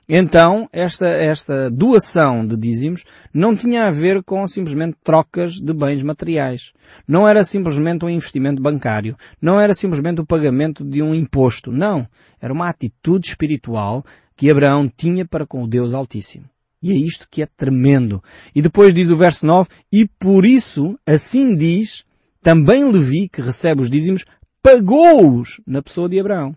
então 0.07 0.69
esta, 0.71 1.07
esta 1.07 1.69
doação 1.71 2.45
de 2.45 2.55
dízimos 2.55 3.03
não 3.33 3.55
tinha 3.55 3.87
a 3.87 3.91
ver 3.91 4.23
com 4.23 4.47
simplesmente 4.47 4.97
trocas 5.03 5.53
de 5.53 5.73
bens 5.73 6.03
materiais. 6.03 6.73
Não 7.07 7.27
era 7.27 7.43
simplesmente 7.43 8.05
um 8.05 8.09
investimento 8.09 8.61
bancário. 8.61 9.17
Não 9.41 9.59
era 9.59 9.73
simplesmente 9.73 10.21
o 10.21 10.25
pagamento 10.25 10.83
de 10.83 11.01
um 11.01 11.13
imposto. 11.13 11.71
Não. 11.71 12.07
Era 12.39 12.53
uma 12.53 12.69
atitude 12.69 13.29
espiritual 13.29 14.05
que 14.35 14.51
Abraão 14.51 14.87
tinha 14.95 15.25
para 15.25 15.47
com 15.47 15.63
o 15.63 15.67
Deus 15.67 15.93
Altíssimo. 15.93 16.45
E 16.83 16.91
é 16.91 16.95
isto 16.95 17.27
que 17.31 17.41
é 17.41 17.47
tremendo. 17.47 18.23
E 18.53 18.61
depois 18.61 18.93
diz 18.93 19.09
o 19.09 19.17
verso 19.17 19.43
9, 19.47 19.69
e 19.91 20.05
por 20.05 20.45
isso, 20.45 20.99
assim 21.03 21.55
diz, 21.55 22.05
também 22.43 22.83
Levi, 22.91 23.27
que 23.27 23.41
recebe 23.41 23.81
os 23.81 23.89
dízimos, 23.89 24.23
pagou-os 24.61 25.59
na 25.65 25.81
pessoa 25.81 26.07
de 26.07 26.19
Abraão. 26.19 26.55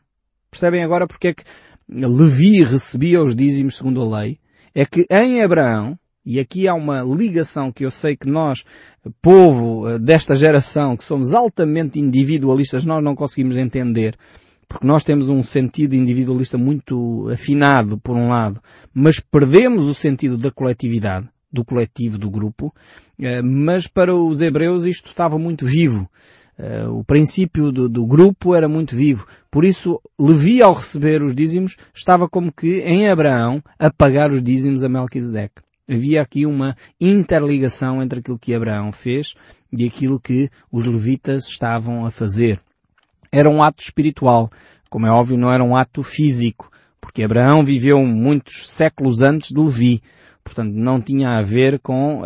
Percebem 0.50 0.82
agora 0.82 1.06
porque 1.06 1.28
é 1.28 1.34
que 1.34 1.44
Levi 1.88 2.62
recebia 2.62 3.22
os 3.22 3.34
dízimos 3.34 3.76
segundo 3.76 4.02
a 4.02 4.20
lei? 4.20 4.38
É 4.74 4.84
que 4.84 5.06
em 5.10 5.42
Abraão, 5.42 5.98
e 6.24 6.38
aqui 6.38 6.68
há 6.68 6.74
uma 6.74 7.02
ligação 7.02 7.72
que 7.72 7.84
eu 7.84 7.90
sei 7.90 8.16
que 8.16 8.28
nós, 8.28 8.64
povo 9.22 9.88
eh, 9.88 9.98
desta 9.98 10.34
geração, 10.34 10.96
que 10.96 11.04
somos 11.04 11.32
altamente 11.32 11.98
individualistas, 11.98 12.84
nós 12.84 13.02
não 13.02 13.14
conseguimos 13.14 13.56
entender 13.56 14.16
porque 14.68 14.86
nós 14.86 15.02
temos 15.02 15.30
um 15.30 15.42
sentido 15.42 15.94
individualista 15.94 16.58
muito 16.58 17.26
afinado, 17.32 17.98
por 17.98 18.14
um 18.14 18.28
lado, 18.28 18.60
mas 18.92 19.18
perdemos 19.18 19.86
o 19.86 19.94
sentido 19.94 20.36
da 20.36 20.50
coletividade, 20.50 21.26
do 21.50 21.64
coletivo, 21.64 22.18
do 22.18 22.30
grupo, 22.30 22.74
eh, 23.18 23.40
mas 23.40 23.86
para 23.86 24.14
os 24.14 24.42
hebreus 24.42 24.84
isto 24.84 25.08
estava 25.08 25.38
muito 25.38 25.64
vivo. 25.64 26.08
Eh, 26.58 26.86
o 26.88 27.04
princípio 27.04 27.70
do, 27.70 27.88
do, 27.88 28.06
grupo 28.06 28.54
era 28.54 28.68
muito 28.68 28.96
vivo. 28.96 29.26
Por 29.50 29.64
isso, 29.64 30.00
Levi, 30.18 30.60
ao 30.60 30.72
receber 30.72 31.22
os 31.22 31.34
dízimos, 31.34 31.76
estava 31.94 32.28
como 32.28 32.52
que 32.52 32.80
em 32.80 33.08
Abraão 33.08 33.62
a 33.78 33.90
pagar 33.90 34.32
os 34.32 34.42
dízimos 34.42 34.82
a 34.82 34.88
Melquisedeque. 34.88 35.62
Havia 35.88 36.20
aqui 36.20 36.44
uma 36.44 36.76
interligação 37.00 38.02
entre 38.02 38.20
aquilo 38.20 38.38
que 38.38 38.54
Abraão 38.54 38.92
fez 38.92 39.34
e 39.72 39.86
aquilo 39.86 40.20
que 40.20 40.50
os 40.70 40.84
levitas 40.84 41.46
estavam 41.46 42.04
a 42.04 42.10
fazer 42.10 42.60
era 43.30 43.48
um 43.48 43.62
ato 43.62 43.82
espiritual. 43.82 44.50
Como 44.90 45.06
é 45.06 45.10
óbvio, 45.10 45.36
não 45.36 45.52
era 45.52 45.62
um 45.62 45.76
ato 45.76 46.02
físico, 46.02 46.70
porque 47.00 47.22
Abraão 47.22 47.64
viveu 47.64 48.02
muitos 48.04 48.70
séculos 48.70 49.22
antes 49.22 49.50
de 49.50 49.60
Levi. 49.60 50.02
Portanto, 50.48 50.72
não 50.72 50.98
tinha 50.98 51.28
a 51.38 51.42
ver 51.42 51.78
com 51.78 52.22
uh, 52.22 52.24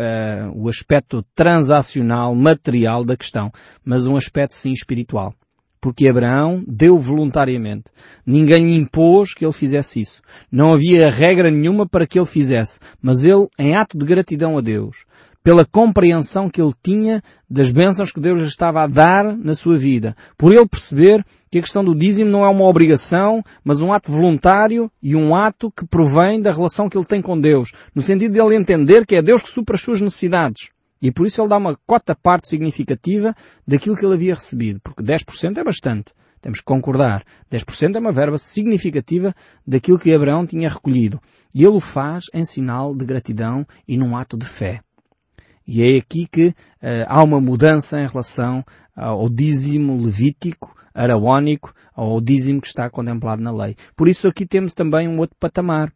o 0.55 0.69
aspecto 0.69 1.25
transacional, 1.35 2.33
material 2.37 3.05
da 3.05 3.17
questão, 3.17 3.50
mas 3.85 4.07
um 4.07 4.16
aspecto 4.16 4.55
sim 4.55 4.70
espiritual. 4.70 5.35
Porque 5.81 6.07
Abraão 6.07 6.62
deu 6.64 6.96
voluntariamente. 6.96 7.87
Ninguém 8.25 8.66
lhe 8.66 8.77
impôs 8.77 9.35
que 9.35 9.44
ele 9.44 9.53
fizesse 9.53 10.01
isso. 10.01 10.23
Não 10.53 10.73
havia 10.73 11.11
regra 11.11 11.51
nenhuma 11.51 11.85
para 11.85 12.07
que 12.07 12.16
ele 12.16 12.27
fizesse. 12.27 12.79
Mas 13.03 13.25
ele, 13.25 13.49
em 13.59 13.75
ato 13.75 13.99
de 13.99 14.07
gratidão 14.07 14.57
a 14.57 14.61
Deus, 14.61 14.99
pela 15.42 15.64
compreensão 15.64 16.48
que 16.48 16.61
ele 16.61 16.72
tinha 16.83 17.22
das 17.50 17.70
bênçãos 17.70 18.12
que 18.12 18.20
Deus 18.20 18.46
estava 18.46 18.83
a 18.83 18.87
dar 18.87 19.37
na 19.37 19.55
sua 19.55 19.76
vida. 19.76 20.16
Por 20.38 20.52
ele 20.52 20.66
perceber 20.66 21.24
que 21.50 21.59
a 21.59 21.61
questão 21.61 21.85
do 21.85 21.94
dízimo 21.94 22.31
não 22.31 22.44
é 22.44 22.48
uma 22.48 22.64
obrigação, 22.64 23.42
mas 23.64 23.81
um 23.81 23.92
ato 23.92 24.12
voluntário 24.12 24.90
e 25.02 25.16
um 25.16 25.35
ato 25.35 25.70
que 25.70 25.85
provém 25.85 26.40
da 26.40 26.52
relação 26.52 26.88
que 26.88 26.96
ele 26.96 27.05
tem 27.05 27.20
com 27.20 27.38
Deus. 27.38 27.72
No 27.94 28.02
sentido 28.02 28.33
de 28.33 28.40
ele 28.40 28.55
entender 28.55 29.05
que 29.05 29.16
é 29.16 29.22
Deus 29.22 29.42
que 29.42 29.50
supra 29.50 29.74
as 29.74 29.83
suas 29.83 30.00
necessidades. 30.00 30.70
E 31.00 31.11
por 31.11 31.26
isso 31.26 31.40
ele 31.40 31.48
dá 31.48 31.57
uma 31.57 31.76
cota 31.85 32.14
parte 32.14 32.48
significativa 32.48 33.35
daquilo 33.66 33.96
que 33.96 34.05
ele 34.05 34.14
havia 34.14 34.37
recebido. 34.37 34.81
Porque 34.81 35.02
10% 35.02 35.59
é 35.59 35.64
bastante. 35.64 36.12
Temos 36.40 36.61
que 36.61 36.64
concordar. 36.64 37.24
10% 37.50 37.96
é 37.96 37.98
uma 37.98 38.12
verba 38.12 38.38
significativa 38.38 39.35
daquilo 39.66 39.98
que 39.98 40.14
Abraão 40.14 40.46
tinha 40.46 40.68
recolhido. 40.68 41.20
E 41.52 41.64
ele 41.64 41.76
o 41.76 41.81
faz 41.81 42.26
em 42.33 42.44
sinal 42.44 42.94
de 42.94 43.05
gratidão 43.05 43.66
e 43.87 43.96
num 43.96 44.16
ato 44.16 44.37
de 44.37 44.46
fé. 44.46 44.81
E 45.66 45.83
é 45.83 45.98
aqui 45.98 46.27
que 46.31 46.48
uh, 46.48 47.07
há 47.07 47.22
uma 47.22 47.40
mudança 47.40 48.01
em 48.01 48.07
relação 48.07 48.64
ao 48.96 49.29
dízimo 49.29 49.96
levítico, 50.03 50.75
araónico, 50.94 51.72
ao 51.94 52.20
dízimo 52.20 52.61
que 52.61 52.66
está 52.66 52.88
contemplado 52.90 53.42
na 53.42 53.53
lei. 53.53 53.77
Por 53.96 54.09
isso 54.09 54.29
aqui 54.29 54.46
temos 54.46 54.75
também 54.75 55.09
um 55.09 55.18
outro 55.18 55.37
patamar. 55.38 55.92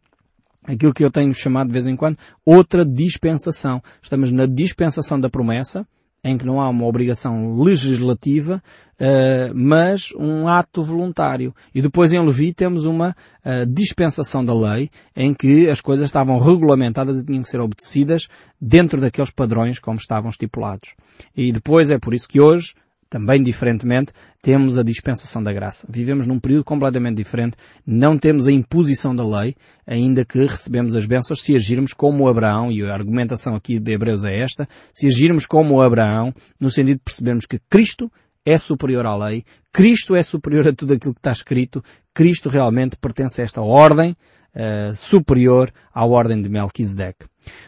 Aquilo 0.63 0.93
que 0.93 1.03
eu 1.03 1.11
tenho 1.11 1.33
chamado 1.33 1.67
de 1.67 1.73
vez 1.73 1.87
em 1.87 1.95
quando 1.95 2.17
outra 2.45 2.85
dispensação. 2.85 3.81
Estamos 4.01 4.31
na 4.31 4.45
dispensação 4.45 5.19
da 5.19 5.29
promessa, 5.29 5.87
em 6.27 6.37
que 6.37 6.45
não 6.45 6.59
há 6.59 6.69
uma 6.69 6.85
obrigação 6.85 7.61
legislativa, 7.61 8.61
uh, 8.99 9.53
mas 9.55 10.11
um 10.17 10.47
ato 10.47 10.83
voluntário. 10.83 11.53
E 11.73 11.81
depois 11.81 12.11
em 12.11 12.23
Levi 12.23 12.53
temos 12.53 12.85
uma 12.85 13.15
uh, 13.45 13.65
dispensação 13.65 14.43
da 14.43 14.53
lei, 14.53 14.89
em 15.15 15.33
que 15.33 15.69
as 15.69 15.79
coisas 15.81 16.05
estavam 16.05 16.37
regulamentadas 16.37 17.19
e 17.19 17.25
tinham 17.25 17.43
que 17.43 17.49
ser 17.49 17.61
obedecidas 17.61 18.27
dentro 18.59 18.99
daqueles 18.99 19.31
padrões 19.31 19.79
como 19.79 19.97
estavam 19.97 20.29
estipulados. 20.29 20.93
E 21.35 21.51
depois 21.51 21.89
é 21.91 21.97
por 21.97 22.13
isso 22.13 22.27
que 22.27 22.41
hoje 22.41 22.73
também 23.09 23.41
diferentemente, 23.41 24.11
temos 24.41 24.77
a 24.77 24.83
dispensação 24.83 25.41
da 25.41 25.53
graça. 25.53 25.87
Vivemos 25.89 26.25
num 26.25 26.39
período 26.39 26.63
completamente 26.63 27.17
diferente. 27.17 27.57
Não 27.85 28.17
temos 28.17 28.47
a 28.47 28.51
imposição 28.51 29.15
da 29.15 29.25
lei, 29.25 29.55
ainda 29.85 30.25
que 30.25 30.45
recebemos 30.45 30.95
as 30.95 31.05
bênçãos 31.05 31.41
se 31.41 31.55
agirmos 31.55 31.93
como 31.93 32.27
Abraão, 32.27 32.71
e 32.71 32.83
a 32.83 32.93
argumentação 32.93 33.55
aqui 33.55 33.79
de 33.79 33.91
Hebreus 33.91 34.23
é 34.23 34.39
esta, 34.39 34.67
se 34.93 35.07
agirmos 35.07 35.45
como 35.45 35.81
Abraão, 35.81 36.33
no 36.59 36.69
sentido 36.69 36.97
de 36.97 37.03
percebermos 37.03 37.45
que 37.45 37.59
Cristo 37.69 38.11
é 38.45 38.57
superior 38.57 39.05
à 39.05 39.15
lei, 39.15 39.43
Cristo 39.73 40.15
é 40.15 40.23
superior 40.23 40.67
a 40.67 40.73
tudo 40.73 40.93
aquilo 40.93 41.13
que 41.13 41.19
está 41.19 41.33
escrito, 41.33 41.83
Cristo 42.13 42.47
realmente 42.47 42.95
pertence 42.95 43.41
a 43.41 43.43
esta 43.43 43.61
ordem 43.61 44.15
uh, 44.55 44.95
superior 44.95 45.71
à 45.93 46.05
ordem 46.05 46.41
de 46.41 46.49
Melquisedeque. 46.49 47.25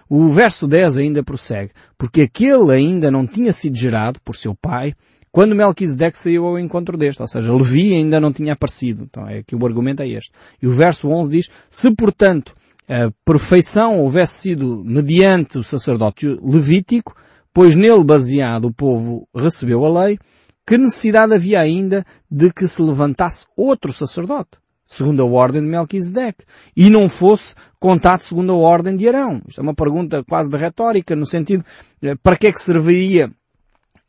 O 0.10 0.30
verso 0.30 0.68
10 0.68 0.98
ainda 0.98 1.24
prossegue, 1.24 1.72
porque 1.98 2.22
aquele 2.22 2.72
ainda 2.72 3.12
não 3.12 3.28
tinha 3.28 3.54
sido 3.54 3.78
gerado 3.78 4.20
por 4.22 4.36
seu 4.36 4.56
pai, 4.56 4.96
quando 5.32 5.56
Melquisedeque 5.56 6.18
saiu 6.18 6.46
ao 6.46 6.60
encontro 6.60 6.98
deste, 6.98 7.22
ou 7.22 7.28
seja, 7.28 7.54
Levi 7.54 7.94
ainda 7.94 8.20
não 8.20 8.34
tinha 8.34 8.54
aparecido. 8.54 9.04
Então 9.04 9.28
é 9.28 9.44
que 9.44 9.56
o 9.56 9.66
argumento 9.66 10.02
é 10.02 10.08
este. 10.08 10.32
E 10.62 10.68
o 10.68 10.74
verso 10.74 11.10
11 11.10 11.32
diz, 11.32 11.50
se 11.70 11.94
portanto 11.96 12.56
a 12.88 13.12
perfeição 13.24 14.00
houvesse 14.02 14.42
sido 14.42 14.84
mediante 14.84 15.60
o 15.60 15.64
sacerdócio 15.64 16.40
levítico, 16.44 17.16
pois 17.54 17.76
nele 17.76 18.04
baseado 18.04 18.66
o 18.66 18.74
povo 18.74 19.28
recebeu 19.36 19.86
a 19.86 20.06
lei, 20.06 20.18
que 20.66 20.78
necessidade 20.78 21.34
havia 21.34 21.60
ainda 21.60 22.04
de 22.30 22.52
que 22.52 22.68
se 22.68 22.82
levantasse 22.82 23.46
outro 23.56 23.94
sacerdote, 23.94 24.58
segundo 24.86 25.22
a 25.22 25.26
ordem 25.26 25.62
de 25.62 25.68
Melquisedeque, 25.68 26.46
e 26.76 26.90
não 26.90 27.08
fosse 27.08 27.54
contado 27.80 28.22
segundo 28.22 28.54
a 28.54 28.58
ordem 28.58 28.98
de 28.98 29.08
Arão? 29.08 29.42
Isto 29.48 29.62
é 29.62 29.64
uma 29.64 29.76
pergunta 29.76 30.24
quase 30.24 30.50
de 30.50 30.58
retórica, 30.58 31.16
no 31.16 31.26
sentido, 31.26 31.64
eh, 32.02 32.16
para 32.22 32.38
que 32.38 32.48
é 32.48 32.52
que 32.52 32.62
serviria 32.62 33.32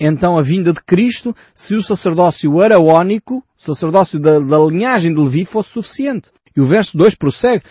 então 0.01 0.39
a 0.39 0.43
vinda 0.43 0.73
de 0.73 0.83
Cristo 0.83 1.37
se 1.55 1.77
o 1.77 1.83
sacerdócio 1.83 2.59
araónico, 2.61 3.37
o 3.37 3.63
sacerdócio 3.63 4.19
da, 4.19 4.39
da 4.39 4.59
linhagem 4.59 5.13
de 5.13 5.21
Levi, 5.21 5.45
fosse 5.45 5.69
suficiente. 5.71 6.31
E 6.57 6.61
o 6.61 6.67
verso 6.67 6.97
2 6.97 7.15
prossegue, 7.15 7.63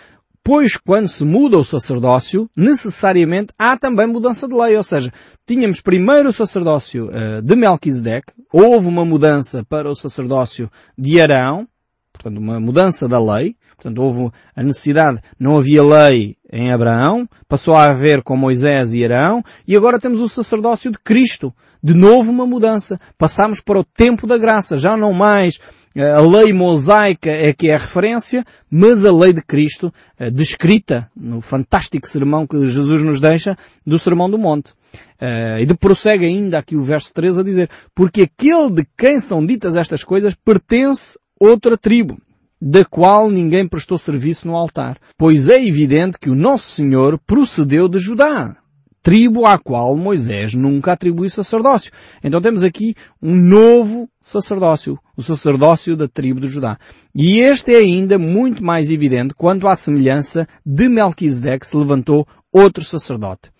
pois 0.42 0.76
quando 0.76 1.08
se 1.08 1.24
muda 1.24 1.58
o 1.58 1.64
sacerdócio, 1.64 2.48
necessariamente 2.56 3.52
há 3.58 3.76
também 3.76 4.06
mudança 4.06 4.48
de 4.48 4.54
lei. 4.54 4.76
Ou 4.76 4.82
seja, 4.82 5.12
tínhamos 5.46 5.80
primeiro 5.80 6.28
o 6.28 6.32
sacerdócio 6.32 7.08
uh, 7.08 7.42
de 7.42 7.56
Melquisedeque, 7.56 8.32
houve 8.52 8.88
uma 8.88 9.04
mudança 9.04 9.64
para 9.68 9.90
o 9.90 9.94
sacerdócio 9.94 10.70
de 10.96 11.20
Arão, 11.20 11.68
portanto 12.12 12.38
uma 12.38 12.58
mudança 12.60 13.08
da 13.08 13.18
lei, 13.18 13.56
portanto 13.76 13.98
houve 13.98 14.30
a 14.54 14.62
necessidade, 14.62 15.20
não 15.38 15.56
havia 15.56 15.82
lei 15.82 16.36
em 16.52 16.72
Abraão, 16.72 17.28
passou 17.48 17.74
a 17.74 17.90
haver 17.90 18.22
com 18.22 18.36
Moisés 18.36 18.92
e 18.94 19.04
Arão, 19.04 19.42
e 19.66 19.76
agora 19.76 19.98
temos 19.98 20.20
o 20.20 20.28
sacerdócio 20.28 20.90
de 20.90 20.98
Cristo. 20.98 21.54
De 21.82 21.94
novo 21.94 22.30
uma 22.30 22.46
mudança. 22.46 23.00
Passamos 23.16 23.60
para 23.60 23.80
o 23.80 23.84
tempo 23.84 24.26
da 24.26 24.36
graça. 24.36 24.78
Já 24.78 24.96
não 24.96 25.12
mais 25.12 25.58
eh, 25.94 26.10
a 26.10 26.20
lei 26.20 26.52
mosaica 26.52 27.30
é 27.30 27.52
que 27.52 27.68
é 27.68 27.74
a 27.74 27.78
referência, 27.78 28.44
mas 28.70 29.04
a 29.04 29.12
lei 29.12 29.32
de 29.32 29.42
Cristo, 29.42 29.92
eh, 30.18 30.30
descrita 30.30 31.10
no 31.16 31.40
fantástico 31.40 32.08
sermão 32.08 32.46
que 32.46 32.66
Jesus 32.66 33.02
nos 33.02 33.20
deixa 33.20 33.56
do 33.84 33.98
Sermão 33.98 34.30
do 34.30 34.38
Monte. 34.38 34.72
Eh, 35.20 35.62
e 35.62 35.66
de 35.66 35.74
prossegue 35.74 36.26
ainda 36.26 36.58
aqui 36.58 36.76
o 36.76 36.82
verso 36.82 37.12
3 37.12 37.38
a 37.38 37.42
dizer, 37.42 37.68
porque 37.94 38.22
aquele 38.22 38.70
de 38.70 38.86
quem 38.96 39.18
são 39.20 39.44
ditas 39.44 39.74
estas 39.74 40.04
coisas 40.04 40.34
pertence 40.34 41.18
outra 41.40 41.76
tribo 41.76 42.20
da 42.60 42.84
qual 42.84 43.30
ninguém 43.30 43.66
prestou 43.66 43.96
serviço 43.96 44.46
no 44.46 44.54
altar, 44.54 44.98
pois 45.16 45.48
é 45.48 45.64
evidente 45.64 46.18
que 46.18 46.28
o 46.28 46.34
Nosso 46.34 46.72
Senhor 46.72 47.18
procedeu 47.26 47.88
de 47.88 47.98
Judá, 47.98 48.54
tribo 49.02 49.46
à 49.46 49.58
qual 49.58 49.96
Moisés 49.96 50.54
nunca 50.54 50.92
atribuiu 50.92 51.30
sacerdócio. 51.30 51.92
Então 52.22 52.40
temos 52.40 52.62
aqui 52.62 52.94
um 53.22 53.34
novo 53.34 54.08
sacerdócio, 54.20 54.98
o 55.16 55.22
sacerdócio 55.22 55.96
da 55.96 56.08
tribo 56.08 56.40
de 56.40 56.48
Judá. 56.48 56.78
E 57.14 57.40
este 57.40 57.74
é 57.74 57.78
ainda 57.78 58.18
muito 58.18 58.62
mais 58.62 58.90
evidente 58.90 59.34
quanto 59.34 59.66
à 59.66 59.74
semelhança 59.74 60.46
de 60.64 60.88
Melquisedeque 60.88 61.66
se 61.66 61.76
levantou 61.76 62.26
outro 62.52 62.84
sacerdote. 62.84 63.50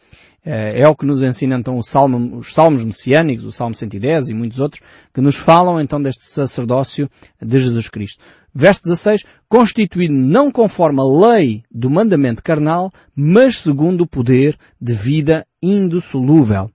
É, 0.43 0.81
é 0.81 0.89
o 0.89 0.97
que 0.97 1.05
nos 1.05 1.23
ensina 1.23 1.57
então 1.57 1.83
Salmo, 1.83 2.39
os 2.39 2.55
salmos 2.55 2.83
messiânicos, 2.83 3.45
o 3.45 3.53
Salmo 3.53 3.75
110 3.75 4.31
e 4.31 4.35
muitos 4.35 4.59
outros, 4.59 4.83
que 5.13 5.21
nos 5.21 5.37
falam 5.37 5.79
então 5.79 6.01
deste 6.01 6.25
sacerdócio 6.25 7.11
de 7.41 7.61
Jesus 7.61 7.89
Cristo. 7.91 8.23
Verso 8.55 8.83
16, 8.85 9.25
constituído 9.49 10.15
não 10.15 10.51
conforme 10.51 11.01
a 11.01 11.05
lei 11.05 11.63
do 11.71 11.89
mandamento 11.89 12.43
carnal, 12.43 12.91
mas 13.15 13.59
segundo 13.59 14.03
o 14.03 14.07
poder 14.07 14.59
de 14.81 14.93
vida 14.93 15.47
indissolúvel. 15.63 16.71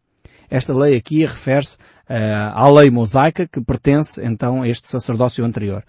Esta 0.50 0.74
lei 0.74 0.96
aqui 0.96 1.26
refere-se 1.26 1.76
uh, 1.76 2.54
à 2.54 2.70
lei 2.70 2.90
mosaica 2.90 3.48
que 3.48 3.62
pertence 3.62 4.24
então 4.24 4.62
a 4.62 4.68
este 4.68 4.88
sacerdócio 4.88 5.44
anterior. 5.44 5.84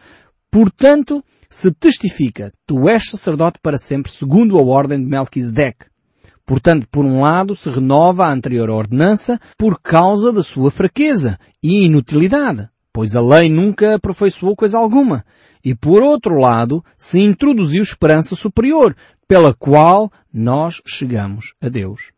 Portanto, 0.50 1.22
se 1.50 1.70
testifica, 1.72 2.52
tu 2.66 2.88
és 2.88 3.10
sacerdote 3.10 3.58
para 3.62 3.78
sempre 3.78 4.10
segundo 4.10 4.58
a 4.58 4.62
ordem 4.62 4.98
de 4.98 5.06
Melquisedeque. 5.06 5.86
Portanto, 6.44 6.86
por 6.90 7.04
um 7.04 7.20
lado, 7.20 7.56
se 7.56 7.68
renova 7.68 8.24
a 8.24 8.32
anterior 8.32 8.70
ordenança 8.70 9.38
por 9.58 9.80
causa 9.80 10.32
da 10.32 10.42
sua 10.42 10.70
fraqueza 10.70 11.38
e 11.62 11.84
inutilidade, 11.84 12.68
pois 12.92 13.16
a 13.16 13.20
lei 13.20 13.50
nunca 13.50 13.96
aperfeiçoou 13.96 14.56
coisa 14.56 14.78
alguma. 14.78 15.24
E 15.66 15.74
por 15.74 16.00
outro 16.00 16.38
lado, 16.38 16.80
se 16.96 17.18
introduziu 17.18 17.82
esperança 17.82 18.36
superior, 18.36 18.96
pela 19.26 19.52
qual 19.52 20.12
nós 20.32 20.80
chegamos 20.86 21.54
a 21.60 21.68
Deus. 21.68 22.12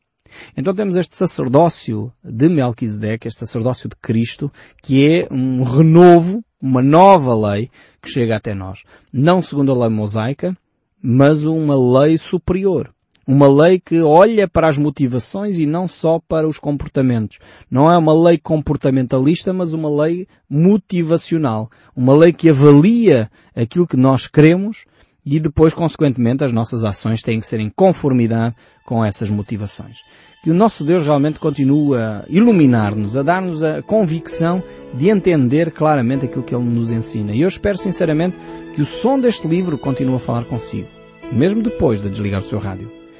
Então 0.55 0.75
temos 0.75 0.99
este 0.99 1.17
sacerdócio 1.17 2.13
de 2.23 2.47
Melquisedeque, 2.47 3.27
este 3.27 3.41
sacerdócio 3.41 3.89
de 3.89 3.97
Cristo, 3.97 4.53
que 4.83 5.03
é 5.11 5.29
um 5.33 5.63
renovo, 5.63 6.45
uma 6.61 6.83
nova 6.83 7.35
lei 7.35 7.71
que 8.03 8.11
chega 8.11 8.37
até 8.37 8.55
nós. 8.55 8.83
Não 9.11 9.41
segundo 9.41 9.73
a 9.73 9.79
lei 9.79 9.97
mosaica, 9.97 10.55
mas 11.03 11.47
uma 11.47 12.01
lei 12.01 12.19
superior. 12.19 12.95
Uma 13.31 13.47
lei 13.47 13.79
que 13.79 14.01
olha 14.01 14.49
para 14.49 14.71
as 14.71 14.79
motivações 14.79 15.59
e 15.59 15.67
não 15.67 15.87
só 15.87 16.19
para 16.19 16.49
os 16.49 16.59
comportamentos. 16.59 17.38
Não 17.71 17.93
é 17.93 17.99
uma 17.99 18.14
lei 18.14 18.38
comportamentalista, 18.38 19.53
mas 19.53 19.75
uma 19.75 19.91
lei 20.03 20.27
motivacional. 20.49 21.69
Uma 21.95 22.14
lei 22.14 22.33
que 22.33 22.49
avalia 22.49 23.31
aquilo 23.55 23.87
que 23.87 23.99
nós 23.99 24.27
queremos 24.27 24.87
e 25.27 25.38
depois, 25.38 25.75
consequentemente, 25.75 26.43
as 26.43 26.55
nossas 26.55 26.85
ações 26.85 27.23
têm 27.23 27.38
que 27.38 27.47
ser 27.47 27.61
em 27.61 27.69
conformidade 27.69 28.57
com 28.87 29.05
essas 29.05 29.29
motivações. 29.29 29.99
Que 30.43 30.51
o 30.51 30.55
nosso 30.55 30.83
Deus 30.83 31.05
realmente 31.05 31.38
continue 31.38 31.99
a 31.99 32.25
iluminar-nos, 32.31 33.14
a 33.14 33.23
dar-nos 33.23 33.62
a 33.62 33.83
convicção 33.83 34.62
de 34.95 35.11
entender 35.11 35.71
claramente 35.71 36.25
aquilo 36.25 36.45
que 36.45 36.55
Ele 36.55 36.64
nos 36.64 36.91
ensina. 36.91 37.35
E 37.35 37.43
eu 37.43 37.49
espero 37.49 37.77
sinceramente 37.77 38.38
que 38.75 38.81
o 38.81 38.87
som 38.87 39.21
deste 39.21 39.47
livro 39.47 39.77
continue 39.77 40.17
a 40.17 40.19
falar 40.19 40.47
consigo, 40.47 40.88
mesmo 41.31 41.62
depois 41.62 42.01
de 42.01 42.09
desligar 42.09 42.41
o 42.41 42.45
seu 42.45 42.59
rádio. 42.59 42.98